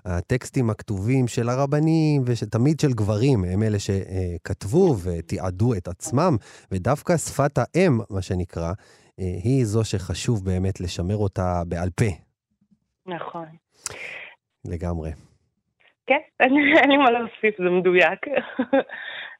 [0.04, 6.36] הטקסטים הכתובים של הרבנים, ותמיד של גברים, הם אלה שכתבו ותיעדו את עצמם,
[6.72, 8.72] ודווקא שפת האם, מה שנקרא,
[9.20, 12.24] אה, היא זו שחשוב באמת לשמר אותה בעל פה,
[13.06, 13.46] נכון.
[14.64, 15.10] לגמרי.
[16.06, 18.20] כן, אין לי מה להוסיף, זה מדויק.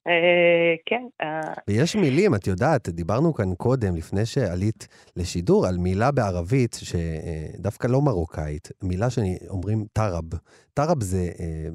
[0.06, 6.10] אה, כן, אה, ויש מילים, את יודעת, דיברנו כאן קודם, לפני שעלית לשידור, על מילה
[6.10, 10.24] בערבית שדווקא לא מרוקאית, מילה שאומרים טראב.
[10.74, 11.68] טראב זה, אה,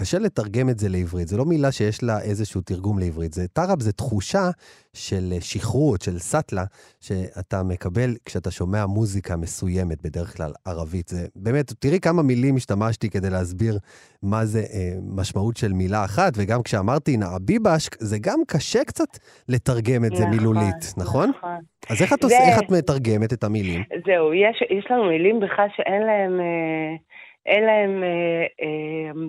[0.00, 3.80] קשה לתרגם את זה לעברית, זה לא מילה שיש לה איזשהו תרגום לעברית, זה טראב
[3.80, 4.50] זה תחושה
[4.92, 6.64] של שכרות, של סאטלה,
[7.00, 11.08] שאתה מקבל כשאתה שומע מוזיקה מסוימת, בדרך כלל ערבית.
[11.08, 13.78] זה באמת, תראי כמה מילים השתמשתי כדי להסביר
[14.22, 19.08] מה זה אה, משמעות של מילה אחת, וגם כשאמרתי נעביבשק, זה גם קשה קצת
[19.48, 21.30] לתרגם את זה נכון, מילולית, נכון?
[21.38, 21.58] נכון.
[21.90, 22.32] אז איך את, עוש...
[22.32, 23.82] זה- איך את מתרגמת את המילים?
[24.06, 26.92] זהו, יש, יש לנו מילים בכלל שאין להם, אה,
[27.46, 29.26] אין להם, אה, אה,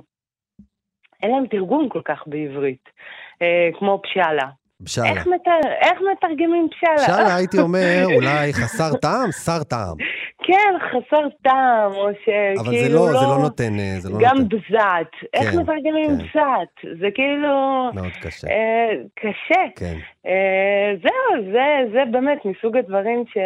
[1.24, 2.89] אין להם תרגום כל כך בעברית,
[3.41, 4.47] אה, כמו פשאלה.
[4.82, 5.09] בשאלה.
[5.09, 6.95] איך, מתר, איך מתרגמים פשאלה?
[6.95, 9.95] בשאלה הייתי אומר, אולי חסר טעם, שר טעם.
[10.43, 14.38] כן, חסר טעם, או שכאילו אבל זה לא, זה לא נותן, אה, זה לא גם
[14.38, 14.57] נותן.
[14.57, 15.30] בזת.
[15.34, 16.15] איך כן, מתרגמים כן.
[16.17, 16.99] בזת?
[17.01, 17.89] זה כאילו...
[17.93, 18.47] מאוד קשה.
[18.47, 19.61] אה, קשה.
[19.76, 19.97] כן.
[20.26, 23.38] אה, זהו, זה, זה באמת מסוג הדברים ש...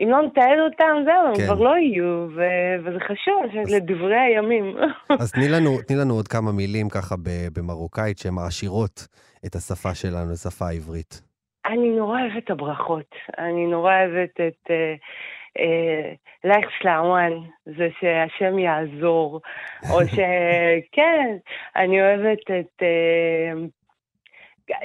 [0.00, 1.44] אם לא נתעד אותם, זהו, הם כן.
[1.44, 4.76] כבר לא יהיו, ו- וזה חשוב, חושבת, לדברי הימים.
[5.20, 7.14] אז תני לנו, תני לנו עוד כמה מילים ככה
[7.52, 9.06] במרוקאית שהן מעשירות
[9.46, 11.22] את השפה שלנו, השפה העברית.
[11.66, 13.14] אני נורא אוהבת את הברכות.
[13.38, 14.94] אני נורא אוהבת את אה,
[15.58, 16.12] אה,
[16.44, 17.32] לייך סלאוואן,
[17.66, 19.40] זה שהשם יעזור.
[19.90, 20.18] או ש...
[20.96, 21.36] כן,
[21.76, 22.82] אני אוהבת את...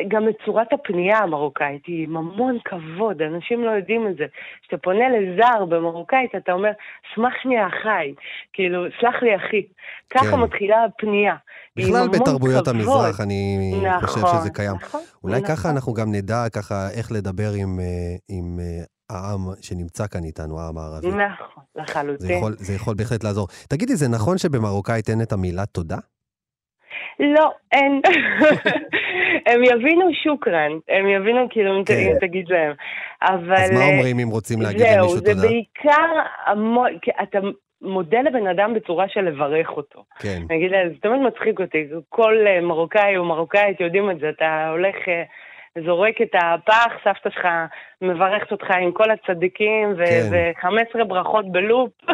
[0.07, 4.25] גם את צורת הפנייה המרוקאית, היא עם המון כבוד, אנשים לא יודעים את זה.
[4.61, 6.71] כשאתה פונה לזר במרוקאית, אתה אומר,
[7.15, 8.13] סמך שנייה אחי,
[8.53, 9.61] כאילו, סלח לי אחי.
[10.09, 10.39] ככה כן.
[10.39, 11.35] מתחילה הפנייה.
[11.75, 12.75] בכלל בתרבויות כבוד.
[12.75, 13.71] המזרח, אני
[14.01, 14.75] חושב נכון, שזה קיים.
[14.75, 15.55] נכון, אולי נכון.
[15.55, 17.85] ככה אנחנו גם נדע ככה איך לדבר עם, אה,
[18.29, 21.07] עם אה, העם שנמצא כאן איתנו, העם הערבי.
[21.07, 22.37] נכון, זה לחלוטין.
[22.37, 23.47] יכול, זה יכול בהחלט לעזור.
[23.69, 25.97] תגידי, זה נכון שבמרוקאית אין את המילה תודה?
[27.23, 28.01] לא, אין.
[29.47, 32.13] הם יבינו שוקרן, הם יבינו כאילו אם כן.
[32.21, 32.73] תגיד להם.
[33.21, 33.53] אבל...
[33.53, 35.47] אז מה אה, אומרים אם רוצים להגיד זהו, למישהו זה תודה?
[35.47, 37.39] בעיקר המון, אתה
[37.81, 40.03] מודה לבן אדם בצורה של לברך אותו.
[40.19, 40.41] כן.
[40.49, 44.95] נגיד, זה תמיד מצחיק אותי, כל אה, מרוקאי או מרוקאית יודעים את זה, אתה הולך,
[45.07, 45.23] אה,
[45.85, 47.47] זורק את הפח, סבתא שלך
[48.03, 50.29] מברכת אותך עם כל הצדיקים, כן.
[50.31, 51.89] ו-15 ברכות בלופ.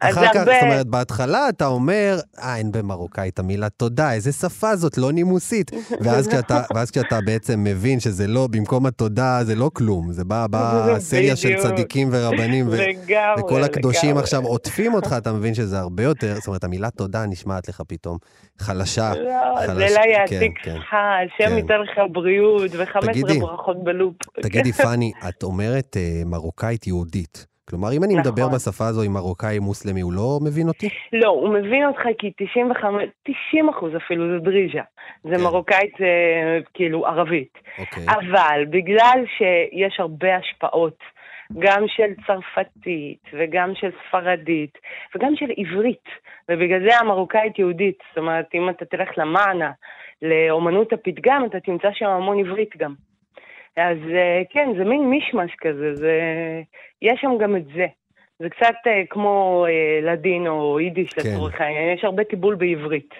[0.00, 4.76] אחר כך, הרבה- זאת אומרת, בהתחלה אתה אומר, אה, אין במרוקאית המילה תודה, איזה שפה
[4.76, 5.70] זאת, לא נימוסית.
[6.04, 10.46] ואז כשאתה, ואז כשאתה בעצם מבין שזה לא, במקום התודה זה לא כלום, זה בא
[10.50, 11.62] בסריה של בדיוק.
[11.66, 14.22] צדיקים ורבנים, ו- לגמרי, וכל הקדושים לגמרי.
[14.22, 18.18] עכשיו עוטפים אותך, אתה מבין שזה הרבה יותר, זאת אומרת, המילה תודה נשמעת לך פתאום
[18.58, 19.12] חלשה.
[19.14, 19.30] לא,
[19.66, 20.74] חלש- זה לא כן, יעתיק כן.
[20.76, 21.56] לך, השם כן.
[21.56, 24.14] ייתן לך בריאות ו-15 תגידי, ברכות בלופ.
[24.42, 27.46] תגידי, פאני, את אומרת אה, מרוקאית יהודית.
[27.68, 28.54] כלומר, אם אני מדבר נכון.
[28.54, 30.88] בשפה הזו עם מרוקאי מוסלמי, הוא לא מבין אותי?
[31.12, 33.04] לא, הוא מבין אותך כי 95,
[33.50, 34.82] 90 אחוז אפילו זה דריג'ה.
[35.24, 35.42] זה כן.
[35.42, 37.58] מרוקאית אה, כאילו ערבית.
[37.78, 38.04] אוקיי.
[38.06, 40.98] אבל בגלל שיש הרבה השפעות,
[41.58, 44.78] גם של צרפתית וגם של ספרדית
[45.14, 46.08] וגם של עברית,
[46.48, 47.98] ובגלל זה המרוקאית יהודית.
[48.08, 49.70] זאת אומרת, אם אתה תלך למאנה,
[50.22, 52.94] לאומנות הפתגם, אתה תמצא שם המון עברית גם.
[53.76, 56.12] אז אה, כן, זה מין מישמש כזה, זה...
[57.02, 57.86] יש שם גם את זה.
[58.38, 61.20] זה קצת אה, כמו אה, לדין או יידיש כן.
[61.20, 63.14] לצורך העניין, יש הרבה טיפול בעברית.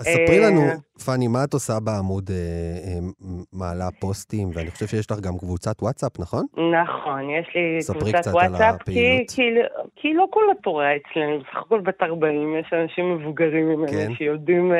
[0.00, 0.60] אז ספרי אה, לנו,
[1.06, 2.98] פאני, מה את עושה בעמוד אה, אה,
[3.52, 6.46] מעלה פוסטים, ואני חושב שיש לך גם קבוצת וואטסאפ, נכון?
[6.56, 8.90] נכון, יש לי קבוצת וואטסאפ, כי,
[9.22, 9.66] הפעילות.
[9.96, 14.14] כי, לא כל התורה אצלנו, בסך הכל בת 40, יש אנשים מבוגרים ממני כן.
[14.14, 14.72] שיודעים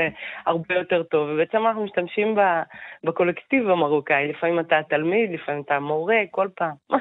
[0.46, 2.36] הרבה יותר טוב, ובעצם אנחנו משתמשים
[3.04, 6.74] בקולקטיב המרוקאי, לפעמים אתה התלמיד, לפעמים אתה המורה, כל פעם.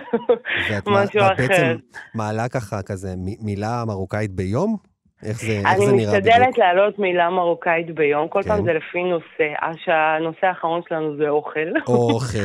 [0.88, 1.76] משהו ואת בעצם אחר.
[2.16, 4.95] מעלה ככה כזה מילה מרוקאית ביום?
[5.30, 6.36] איך זה, איך אני זה נראה בדיוק?
[6.36, 8.50] משתדלת להעלות מילה מרוקאית ביום, כל כן.
[8.50, 11.70] פעם זה לפי נושא, אז שהנושא האחרון שלנו זה אוכל.
[11.88, 12.38] אוכל.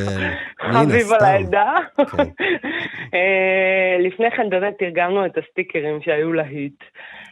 [0.73, 1.25] חביב על.
[1.25, 1.73] העדה.
[1.97, 2.17] כן.
[3.13, 6.79] אה, לפני כן באמת תרגמנו את הסטיקרים שהיו להיט.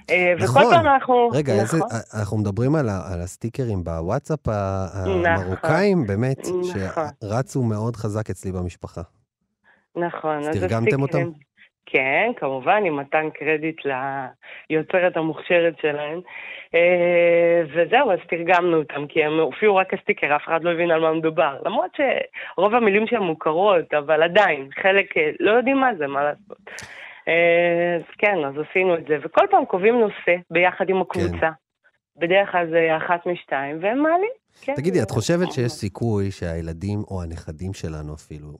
[0.09, 0.61] אה, נכון.
[0.63, 1.29] וכל פעם אנחנו...
[1.33, 1.89] רגע, איזה, נכון.
[2.19, 5.25] אנחנו מדברים על, ה, על הסטיקרים בוואטסאפ נכון.
[5.25, 6.63] המרוקאים, באמת, נכון.
[7.21, 9.01] שרצו מאוד חזק אצלי במשפחה.
[9.95, 10.37] נכון.
[10.37, 11.48] אז אז תרגמתם הסטיקרים- אותם?
[11.91, 13.81] כן, כמובן, עם מתן קרדיט
[14.69, 16.21] ליוצרת המוכשרת שלהם.
[16.75, 21.01] אה, וזהו, אז תרגמנו אותם, כי הם הופיעו רק הסטיקר, אף אחד לא הבין על
[21.01, 21.57] מה מדובר.
[21.65, 26.81] למרות שרוב המילים שם מוכרות, אבל עדיין, חלק אה, לא יודעים מה זה, מה לעשות.
[27.27, 31.49] אה, אז כן, אז עשינו את זה, וכל פעם קובעים נושא ביחד עם הקבוצה.
[32.17, 34.31] בדרך כלל זה אחת משתיים, והם מעלים.
[34.61, 38.57] כן, תגידי, את חושבת שיש סיכוי שהילדים או הנכדים שלנו אפילו,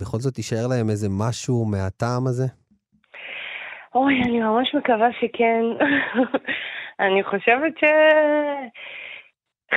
[0.00, 2.46] בכל זאת יישאר להם איזה משהו מהטעם הזה?
[3.94, 5.62] אוי, אני ממש מקווה שכן.
[7.06, 7.84] אני חושבת ש...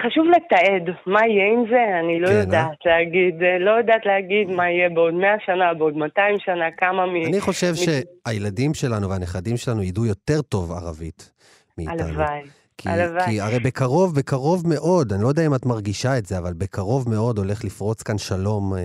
[0.02, 2.40] חשוב לתעד מה יהיה עם זה, אני לא כן, אה?
[2.40, 7.06] יודעת להגיד, אה, לא יודעת להגיד מה יהיה בעוד 100 שנה, בעוד 200 שנה, כמה
[7.06, 7.16] מ...
[7.16, 11.32] אני חושב שהילדים שלנו והנכדים שלנו ידעו יותר טוב ערבית
[11.78, 12.08] מאיתנו.
[12.08, 12.42] הלוואי.
[12.78, 13.26] כי, הלוואי.
[13.26, 17.10] כי הרי בקרוב, בקרוב מאוד, אני לא יודע אם את מרגישה את זה, אבל בקרוב
[17.10, 18.80] מאוד הולך לפרוץ כאן שלום אה,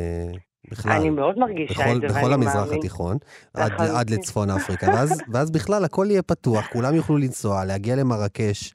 [0.70, 0.92] בכלל.
[0.92, 2.78] אני מאוד מרגישה בכל, את זה, בכל ואני המזרח מאמין.
[2.78, 3.16] התיכון,
[3.54, 3.72] עד.
[3.80, 8.74] עד לצפון אפריקה, ואז, ואז בכלל הכל יהיה פתוח, כולם יוכלו לנסוע, להגיע למרקש,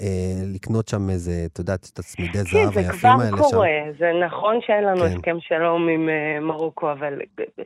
[0.00, 0.06] אה,
[0.54, 3.98] לקנות שם איזה, את יודעת, את הצמידי כן, זהב זה היפים כבר האלה קורה, שם.
[3.98, 5.06] זה נכון שאין לנו כן.
[5.06, 7.64] הסכם שלום עם אה, מרוקו, אבל אה,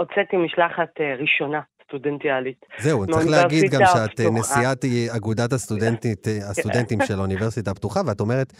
[0.00, 2.66] הוצאתי משלחת אה, ראשונה, סטודנטיאלית.
[2.78, 4.60] זהו, צריך להגיד גם שאת אה, הפתוחה.
[4.60, 8.52] נשיאת אה, אגודת הסטודנטית, הסטודנטים של האוניברסיטה הפתוחה, ואת אומרת,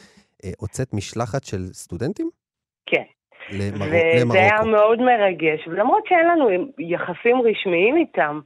[0.59, 2.31] הוצאת משלחת של סטודנטים?
[2.87, 3.03] כן.
[3.53, 3.87] למר...
[3.87, 4.71] וזה היה למרוקו.
[4.71, 6.49] מאוד מרגש, ולמרות שאין לנו
[6.79, 8.41] יחסים רשמיים איתם,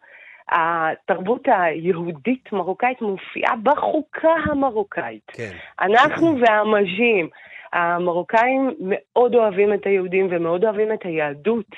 [0.48, 5.26] התרבות היהודית-מרוקאית מופיעה בחוקה המרוקאית.
[5.26, 5.50] כן.
[5.80, 7.28] אנחנו והמז'ים,
[7.72, 11.70] המרוקאים מאוד אוהבים את היהודים ומאוד אוהבים את היהדות.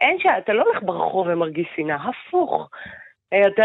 [0.00, 0.26] אין ש...
[0.38, 2.70] אתה לא הולך ברחוב ומרגיש שנאה, הפוך.
[3.32, 3.64] אה, אתה,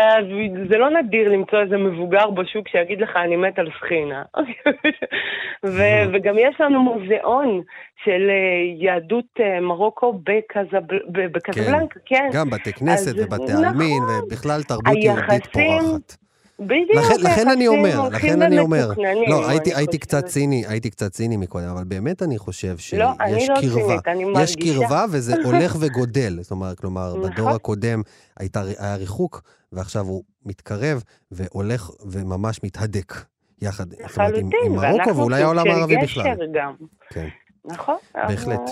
[0.70, 4.24] זה לא נדיר למצוא איזה מבוגר בשוק שיגיד לך, אני מת על סחינה.
[5.66, 5.82] ו,
[6.14, 7.62] וגם יש לנו מוזיאון
[8.04, 12.30] של אה, יהדות אה, מרוקו בקזבל, בקזבלנקה, כן.
[12.34, 13.66] גם בתי כנסת אז- ובתי נכון.
[13.66, 16.25] עלמין, ובכלל תרבות יהודית פורחת.
[16.60, 18.92] בדיוק, לכן, לכן אני אומר, לכן אני אומר.
[19.28, 19.98] לא, הייתי, אני הייתי.
[19.98, 24.02] קצת ציני, הייתי קצת ציני מקודם, אבל באמת אני חושב שיש לא, אני לא קרבה.
[24.02, 24.56] צינית, אני יש.
[24.56, 26.38] קרבה וזה הולך וגודל.
[26.42, 27.32] זאת אומרת, כלומר, נכון.
[27.32, 28.02] בדור הקודם
[28.40, 29.42] הייתה, היה ריחוק,
[29.72, 33.14] ועכשיו הוא מתקרב והולך וממש מתהדק
[33.62, 36.36] יחד, זאת אומרת, עם, עם מרוקו ואנחנו ואולי סוג העולם של הערבי גשר בכלל.
[36.54, 36.74] גם.
[37.10, 37.28] כן.
[37.66, 37.96] נכון.
[38.16, 38.60] בהחלט.
[38.60, 38.72] אבל-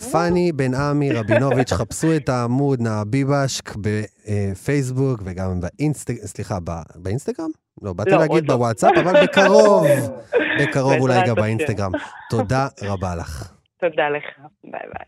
[0.00, 6.58] פאני בן עמי רבינוביץ', חפשו את העמוד נעה ביבשק בפייסבוק וגם באינסטגרם, סליחה,
[6.94, 7.50] באינסטגרם?
[7.82, 8.56] לא, באתי לא, להגיד לא.
[8.56, 9.86] בוואטסאפ, אבל בקרוב,
[10.60, 11.34] בקרוב אולי גם.
[11.34, 11.92] באינסטגרם.
[12.30, 13.52] תודה רבה לך.
[13.80, 14.24] תודה לך,
[14.64, 15.06] ביי ביי.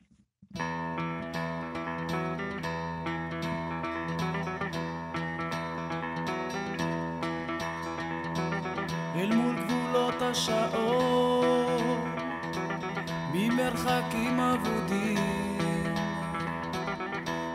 [9.17, 11.66] אל מול גבולות השעון,
[13.57, 15.95] ממרחקים אבודים,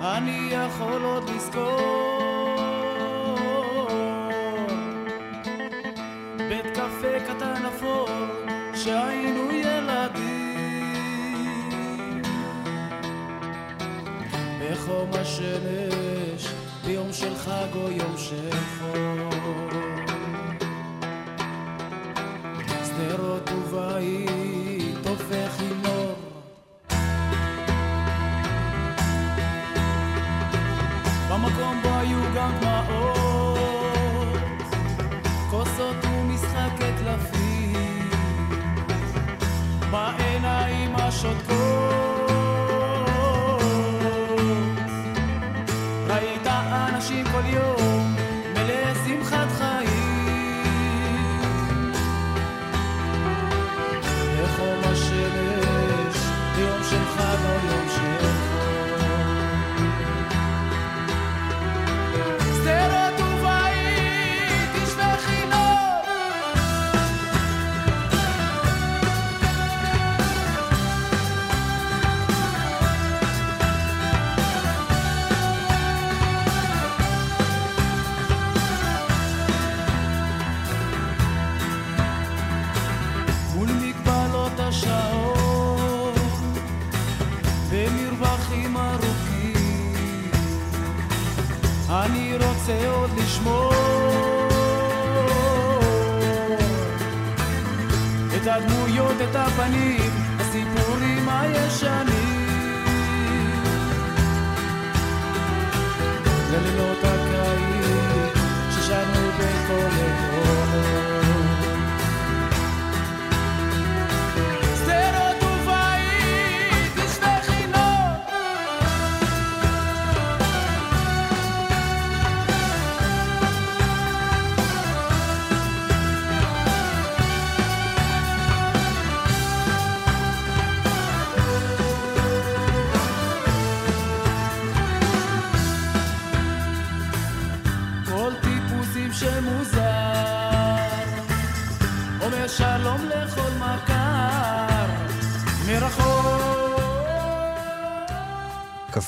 [0.02, 2.72] אני יכול עוד לזכור.
[6.38, 8.10] בית קפה קטן אפור,
[8.76, 10.22] שהיינו ילדים.
[14.60, 16.48] בחום השמש,
[16.86, 18.50] ביום של חג או יום של
[18.80, 19.42] חור.
[22.86, 25.61] שדרות ובית הופך
[41.12, 42.11] másodkor.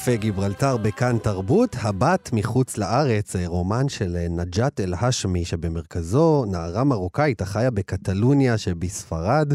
[0.04, 6.84] קפה גיברלטר בכאן תרבות, הבת מחוץ לארץ, אה, רומן של אה, נג'את אל-האשמי, שבמרכזו נערה
[6.84, 9.54] מרוקאית החיה בקטלוניה שבספרד.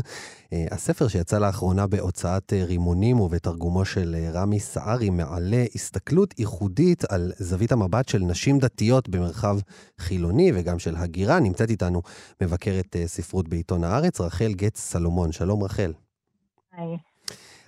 [0.53, 7.73] אה, הספר שיצא לאחרונה בהוצאת רימונים ובתרגומו של רמי סערי מעלה הסתכלות ייחודית על זווית
[7.73, 9.59] המבט של נשים דתיות במרחב
[9.99, 11.41] חילוני וגם של הגירה.
[11.41, 12.03] נמצאת איתנו
[12.43, 15.33] מבקרת ספרות בעיתון הארץ, רחל גץ סלומון.
[15.33, 15.93] שלום רחל.
[16.73, 17.08] היי.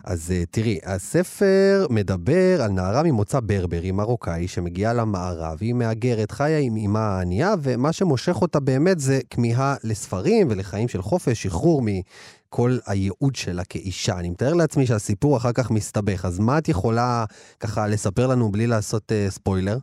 [0.05, 6.59] אז uh, תראי, הספר מדבר על נערה ממוצא ברברי, מרוקאי, שמגיעה למערב, היא מהגרת, חיה
[6.59, 12.79] עם אמה הענייה, ומה שמושך אותה באמת זה כמיהה לספרים ולחיים של חופש, שחרור מכל
[12.87, 14.19] הייעוד שלה כאישה.
[14.19, 17.25] אני מתאר לעצמי שהסיפור אחר כך מסתבך, אז מה את יכולה
[17.61, 19.79] ככה לספר לנו בלי לעשות uh, ספוילר?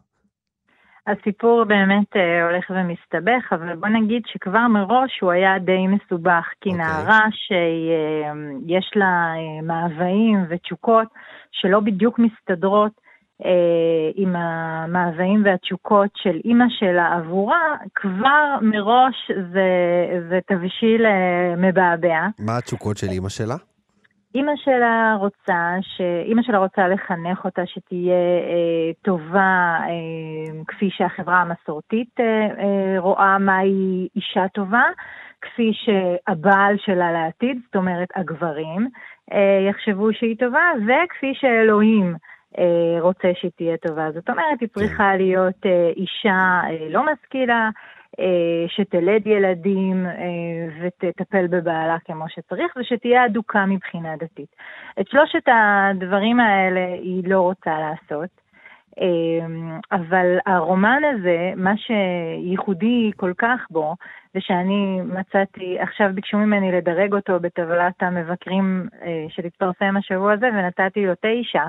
[1.07, 6.69] הסיפור באמת אה, הולך ומסתבך, אבל בוא נגיד שכבר מראש הוא היה די מסובך, כי
[6.69, 6.83] אוקיי.
[6.83, 11.07] נערה שיש לה אה, מאוויים ותשוקות
[11.51, 12.91] שלא בדיוק מסתדרות
[13.45, 19.69] אה, עם המאוויים והתשוקות של אימא שלה עבורה, כבר מראש זה,
[20.29, 22.27] זה תבשיל אה, מבעבע.
[22.39, 23.55] מה התשוקות של אימא שלה?
[24.37, 26.01] אימא שלה רוצה, ש...
[26.25, 28.13] אימא שלה רוצה לחנך אותה שתהיה
[28.49, 34.83] אה, טובה אה, כפי שהחברה המסורתית אה, אה, רואה מהי אישה טובה,
[35.41, 38.89] כפי שהבעל שלה לעתיד, זאת אומרת הגברים,
[39.33, 42.15] אה, יחשבו שהיא טובה, וכפי שאלוהים
[42.57, 44.11] אה, רוצה שהיא תהיה טובה.
[44.11, 47.69] זאת אומרת, היא צריכה להיות אה, אישה אה, לא משכילה,
[48.67, 50.11] שתלד ילדים אה,
[50.81, 54.55] ותטפל בבעלה כמו שצריך, ושתהיה אדוקה מבחינה דתית.
[54.99, 58.29] את שלושת הדברים האלה היא לא רוצה לעשות.
[59.01, 59.45] אה,
[59.91, 63.95] אבל הרומן הזה, מה שייחודי כל כך בו,
[64.35, 71.13] ושאני מצאתי, עכשיו ביקשו ממני לדרג אותו בטבלת המבקרים אה, שהתפרסם השבוע הזה, ונתתי לו
[71.21, 71.67] תשע, אה,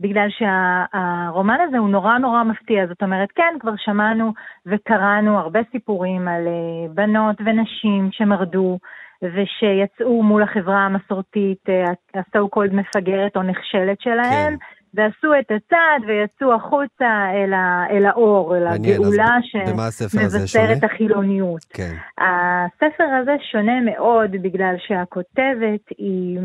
[0.00, 2.86] בגלל שהרומן הזה הוא נורא נורא מפתיע.
[2.86, 4.32] זאת אומרת, כן, כבר שמענו
[4.66, 8.78] וקראנו הרבה סיפורים על אה, בנות ונשים שמרדו
[9.22, 11.68] ושיצאו מול החברה המסורתית,
[12.14, 14.50] ה-so called מפגרת או נכשלת שלהן.
[14.50, 14.54] כן.
[14.94, 19.36] ועשו את הצעד ויצאו החוצה אל, ה, אל האור, אל מעניין, הגאולה
[19.72, 20.66] במה הספר הזה שונה?
[20.66, 21.64] שמבשר את החילוניות.
[21.64, 21.94] כן.
[22.18, 26.38] הספר הזה שונה מאוד בגלל שהכותבת היא,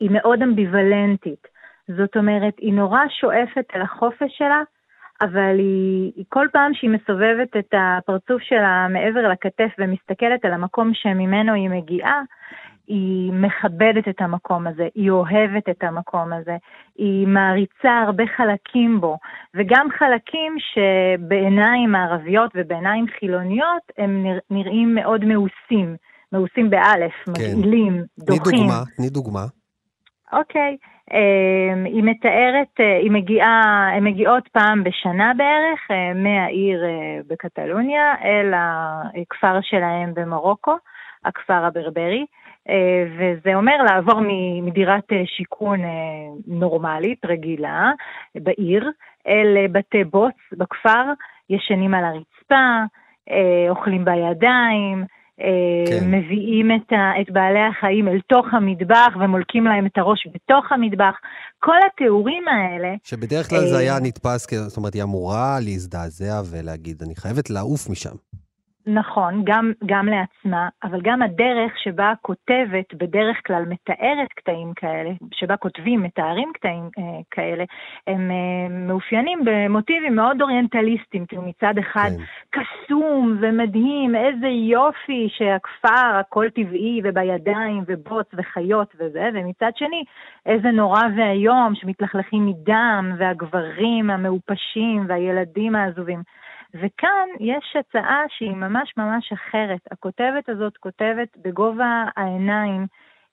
[0.00, 1.53] היא מאוד אמביוולנטית.
[1.88, 4.62] זאת אומרת, היא נורא שואפת אל החופש שלה,
[5.22, 10.90] אבל היא, היא כל פעם שהיא מסובבת את הפרצוף שלה מעבר לכתף ומסתכלת על המקום
[10.94, 12.22] שממנו היא מגיעה,
[12.86, 16.56] היא מכבדת את המקום הזה, היא אוהבת את המקום הזה,
[16.96, 19.18] היא מעריצה הרבה חלקים בו,
[19.54, 25.96] וגם חלקים שבעיניים מערביות ובעיניים חילוניות הם נרא, נראים מאוד מאוסים,
[26.32, 27.32] מאוסים באלף, כן.
[27.32, 28.58] מגעילים, תני דוחים.
[28.58, 29.44] דוגמה, תני דוגמה.
[30.32, 30.76] אוקיי,
[31.12, 38.14] אמ, היא מתארת, אה, היא מגיעה, הן מגיעות פעם בשנה בערך אה, מהעיר אה, בקטלוניה
[38.24, 40.76] אל הכפר שלהם במרוקו,
[41.24, 42.26] הכפר הברברי,
[43.18, 44.20] וזה אומר לעבור
[44.62, 45.80] מדירת שיכון
[46.46, 47.90] נורמלית, רגילה,
[48.34, 48.90] בעיר,
[49.26, 51.04] אל בתי בוץ בכפר,
[51.50, 52.82] ישנים על הרצפה,
[53.68, 55.04] אוכלים בידיים,
[55.88, 56.10] כן.
[56.10, 61.14] מביאים את, ה, את בעלי החיים אל תוך המטבח ומולקים להם את הראש בתוך המטבח.
[61.58, 67.02] כל התיאורים האלה, שבדרך כלל זה אה, היה נתפס, זאת אומרת, היא אמורה להזדעזע ולהגיד,
[67.02, 68.14] אני חייבת לעוף משם.
[68.86, 75.56] נכון, גם, גם לעצמה, אבל גם הדרך שבה הכותבת בדרך כלל מתארת קטעים כאלה, שבה
[75.56, 77.64] כותבים, מתארים קטעים אה, כאלה,
[78.06, 82.10] הם אה, מאופיינים במוטיבים מאוד אוריינטליסטיים, כאילו מצד אחד
[82.52, 82.60] כן.
[82.60, 90.04] קסום ומדהים, איזה יופי שהכפר, הכל טבעי ובידיים ובוץ וחיות וזה, ומצד שני,
[90.46, 96.22] איזה נורא ואיום שמתלכלכים מדם, והגברים המעופשים והילדים העזובים.
[96.74, 99.80] וכאן יש הצעה שהיא ממש ממש אחרת.
[99.90, 102.86] הכותבת הזאת כותבת בגובה העיניים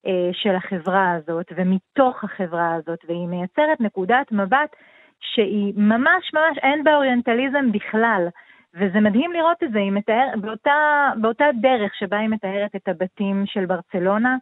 [0.08, 4.76] אה, של החברה הזאת ומתוך החברה הזאת, והיא מייצרת נקודת מבט
[5.20, 8.28] שהיא ממש ממש אין בה אוריינטליזם בכלל.
[8.76, 13.44] וזה מדהים לראות את זה, היא מתאר, באותה, באותה דרך שבה היא מתארת את הבתים
[13.46, 14.38] של ברצלונה,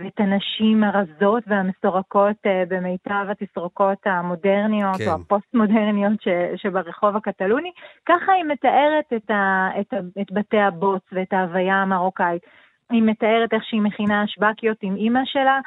[0.00, 5.08] ואת הנשים הרזות והמסורקות אה, במיטב התסרוקות המודרניות כן.
[5.08, 7.70] או הפוסט-מודרניות ש, שברחוב הקטלוני,
[8.06, 12.42] ככה היא מתארת את, ה, את, ה, את בתי הבוץ ואת ההוויה המרוקאית.
[12.90, 15.58] היא מתארת איך שהיא מכינה אשבקיות עם אימא שלה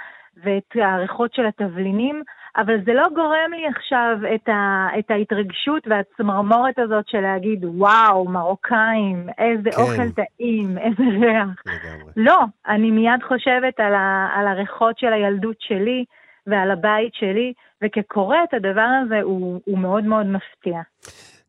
[0.44, 2.24] ואת הריחות של התבלינים,
[2.58, 8.26] אבל זה לא גורם לי עכשיו את, ה, את ההתרגשות והצמרמורת הזאת של להגיד, וואו,
[8.26, 9.82] מרוקאים, איזה כן.
[9.82, 11.48] אוכל טעים, איזה ריח.
[11.66, 12.12] לגמרי.
[12.18, 16.06] לא, אני מיד חושבת על, ה, על הריחות של הילדות שלי
[16.48, 20.82] ועל הבית שלי, וכקוראת הדבר הזה הוא, הוא מאוד מאוד מפתיע.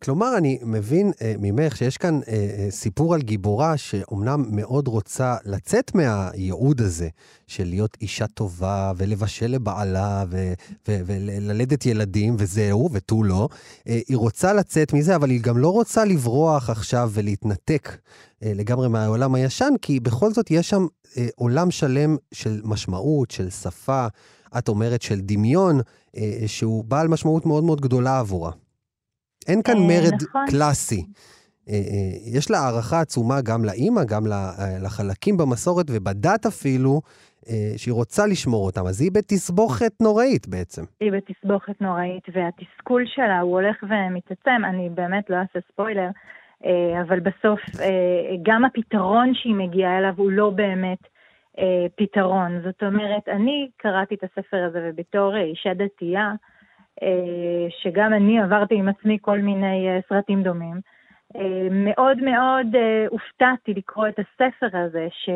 [0.05, 5.37] כלומר, אני מבין אה, ממך שיש כאן אה, אה, סיפור על גיבורה שאומנם מאוד רוצה
[5.45, 7.09] לצאת מהייעוד הזה
[7.47, 10.53] של להיות אישה טובה ולבשל לבעלה ו-
[10.89, 13.49] ו- וללדת ילדים וזהו, ותו לא.
[13.89, 17.97] אה, היא רוצה לצאת מזה, אבל היא גם לא רוצה לברוח עכשיו ולהתנתק
[18.43, 20.87] אה, לגמרי מהעולם הישן, כי בכל זאת יש שם
[21.17, 24.07] אה, עולם שלם של משמעות, של שפה,
[24.59, 25.81] את אומרת של דמיון,
[26.17, 28.64] אה, שהוא בעל משמעות מאוד מאוד גדולה עבורה.
[29.49, 30.47] אין כאן אה, מרד נכון.
[30.51, 31.03] קלאסי.
[31.69, 34.23] אה, אה, יש לה הערכה עצומה גם לאימא, גם
[34.85, 37.01] לחלקים במסורת ובדת אפילו,
[37.77, 38.87] שהיא רוצה לשמור אותם.
[38.87, 40.83] אז היא בתסבוכת נוראית בעצם.
[41.01, 46.09] היא בתסבוכת נוראית, והתסכול שלה הוא הולך ומתעצם, אני באמת לא אעשה ספוילר,
[47.03, 47.61] אבל בסוף
[48.43, 50.99] גם הפתרון שהיא מגיעה אליו הוא לא באמת
[51.97, 52.61] פתרון.
[52.65, 56.33] זאת אומרת, אני קראתי את הספר הזה, ובתור אישה דתייה,
[57.83, 60.81] שגם אני עברתי עם עצמי כל מיני אה, סרטים דומים,
[61.37, 65.31] אה, מאוד מאוד אה, הופתעתי לקרוא את הספר הזה, ש...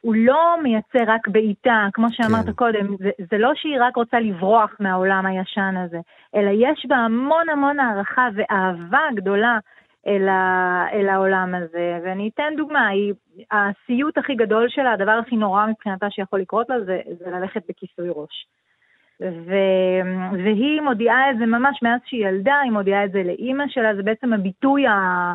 [0.00, 2.52] הוא לא מייצר רק בעיטה, כמו שאמרת כן.
[2.52, 5.98] קודם, זה, זה לא שהיא רק רוצה לברוח מהעולם הישן הזה,
[6.34, 9.58] אלא יש בה המון המון הערכה ואהבה גדולה
[10.06, 11.98] אל, ה, אל העולם הזה.
[12.04, 13.14] ואני אתן דוגמה, היא,
[13.50, 18.08] הסיוט הכי גדול שלה, הדבר הכי נורא מבחינתה שיכול לקרות לה, זה, זה ללכת בכיסוי
[18.08, 18.46] ראש.
[19.22, 19.54] ו...
[20.44, 24.02] והיא מודיעה את זה ממש מאז שהיא ילדה, היא מודיעה את זה לאימא שלה, זה
[24.02, 25.34] בעצם הביטוי ה...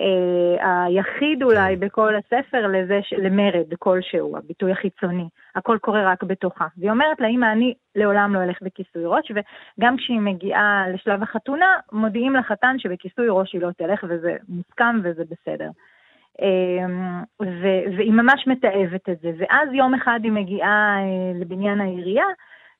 [0.00, 3.12] אה, היחיד אולי בכל הספר לזה, ש...
[3.12, 5.28] למרד כלשהו, הביטוי החיצוני.
[5.54, 6.66] הכל קורה רק בתוכה.
[6.76, 9.32] והיא אומרת לה, אמא, אני לעולם לא אלך בכיסוי ראש,
[9.78, 15.22] וגם כשהיא מגיעה לשלב החתונה, מודיעים לחתן שבכיסוי ראש היא לא תלך, וזה מוסכם וזה
[15.24, 15.68] בסדר.
[16.42, 16.86] אה,
[17.42, 19.30] ו- והיא ממש מתעבת את זה.
[19.38, 22.26] ואז יום אחד היא מגיעה אה, לבניין העירייה,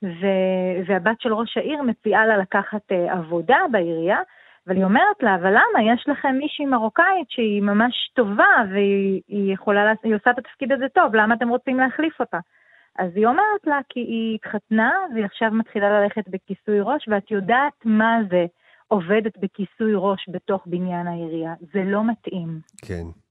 [0.04, 4.18] ו- והבת של ראש העיר מציעה לה לקחת אה, עבודה בעירייה,
[4.66, 5.92] ואני אומרת לה, אבל למה?
[5.94, 10.86] יש לכם מישהי מרוקאית שהיא ממש טובה והיא היא יכולה, היא עושה את התפקיד הזה
[10.94, 12.38] טוב, למה אתם רוצים להחליף אותה?
[12.98, 17.72] אז היא אומרת לה, כי היא התחתנה והיא עכשיו מתחילה ללכת בכיסוי ראש, ואת יודעת
[17.84, 18.46] מה זה
[18.88, 21.54] עובדת בכיסוי ראש בתוך בניין העירייה.
[21.72, 22.60] זה לא מתאים.
[22.86, 23.23] כן.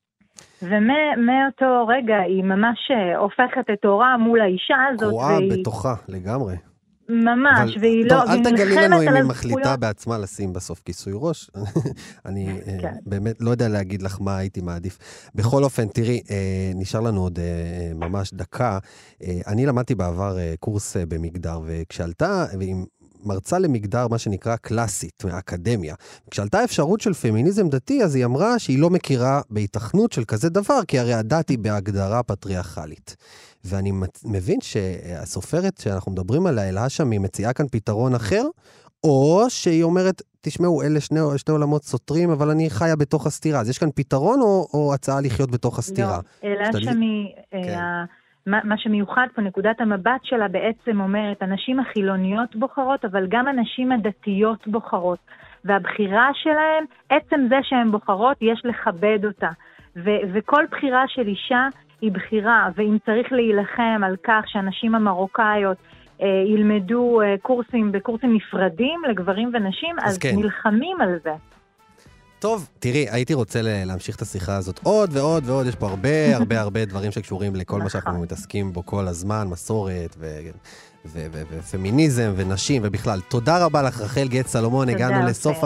[0.61, 6.55] ומאותו רגע היא ממש אה, הופכת את אורה מול האישה הזאת, קרואה והיא בתוכה, לגמרי.
[7.09, 9.23] ממש, אבל- והיא טוב, לא, אל תגלי לנו אם היא.
[9.23, 11.49] מחליטה בעצמה לשים בסוף כיסוי ראש.
[12.25, 12.93] אני אה, כן.
[13.05, 14.97] באמת לא יודע להגיד לך מה הייתי מעדיף.
[15.35, 16.35] בכל אופן, תראי, אה,
[16.75, 18.79] נשאר לנו עוד אה, ממש דקה.
[19.23, 22.85] אה, אני למדתי בעבר אה, קורס אה, במגדר, וכשעלתה, ועם
[23.25, 25.95] מרצה למגדר, מה שנקרא קלאסית, מהאקדמיה.
[26.31, 30.79] כשעלתה האפשרות של פמיניזם דתי, אז היא אמרה שהיא לא מכירה בהיתכנות של כזה דבר,
[30.87, 33.15] כי הרי הדת היא בהגדרה פטריארכלית.
[33.65, 33.91] ואני
[34.25, 38.43] מבין שהסופרת שאנחנו מדברים עליה, אל האשמי, מציעה כאן פתרון אחר,
[39.03, 43.59] או שהיא אומרת, תשמעו, אלה שני, שני עולמות סותרים, אבל אני חיה בתוך הסתירה.
[43.59, 46.19] אז יש כאן פתרון או, או הצעה לחיות בתוך הסתירה?
[46.43, 47.79] לא, אלא שתדלי- שמי, כן.
[48.47, 53.91] מה מה שמיוחד פה, נקודת המבט שלה בעצם אומרת, הנשים החילוניות בוחרות, אבל גם הנשים
[53.91, 55.19] הדתיות בוחרות.
[55.65, 59.49] והבחירה שלהן, עצם זה שהן בוחרות, יש לכבד אותה.
[59.95, 61.67] ו- וכל בחירה של אישה
[62.01, 65.77] היא בחירה, ואם צריך להילחם על כך שהנשים המרוקאיות
[66.21, 70.35] אה, ילמדו אה, קורסים בקורסים נפרדים לגברים ונשים, אז אז, כן.
[70.37, 71.52] נלחמים על זה.
[72.43, 76.61] טוב, תראי, הייתי רוצה להמשיך את השיחה הזאת עוד ועוד ועוד, יש פה הרבה הרבה
[76.61, 78.23] הרבה דברים שקשורים לכל מה שאנחנו נכון.
[78.23, 80.39] מתעסקים בו כל הזמן, מסורת ו...
[81.51, 83.21] ופמיניזם ונשים ובכלל.
[83.29, 84.89] תודה רבה לך, רחל גט סלומון.
[84.89, 85.27] הגענו.
[85.27, 85.57] לסוף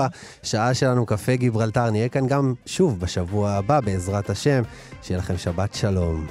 [0.43, 1.89] השעה שלנו, קפה גיברלטר.
[1.89, 4.61] נהיה כאן גם שוב בשבוע הבא, בעזרת השם.
[5.01, 6.27] שיהיה לכם שבת שלום.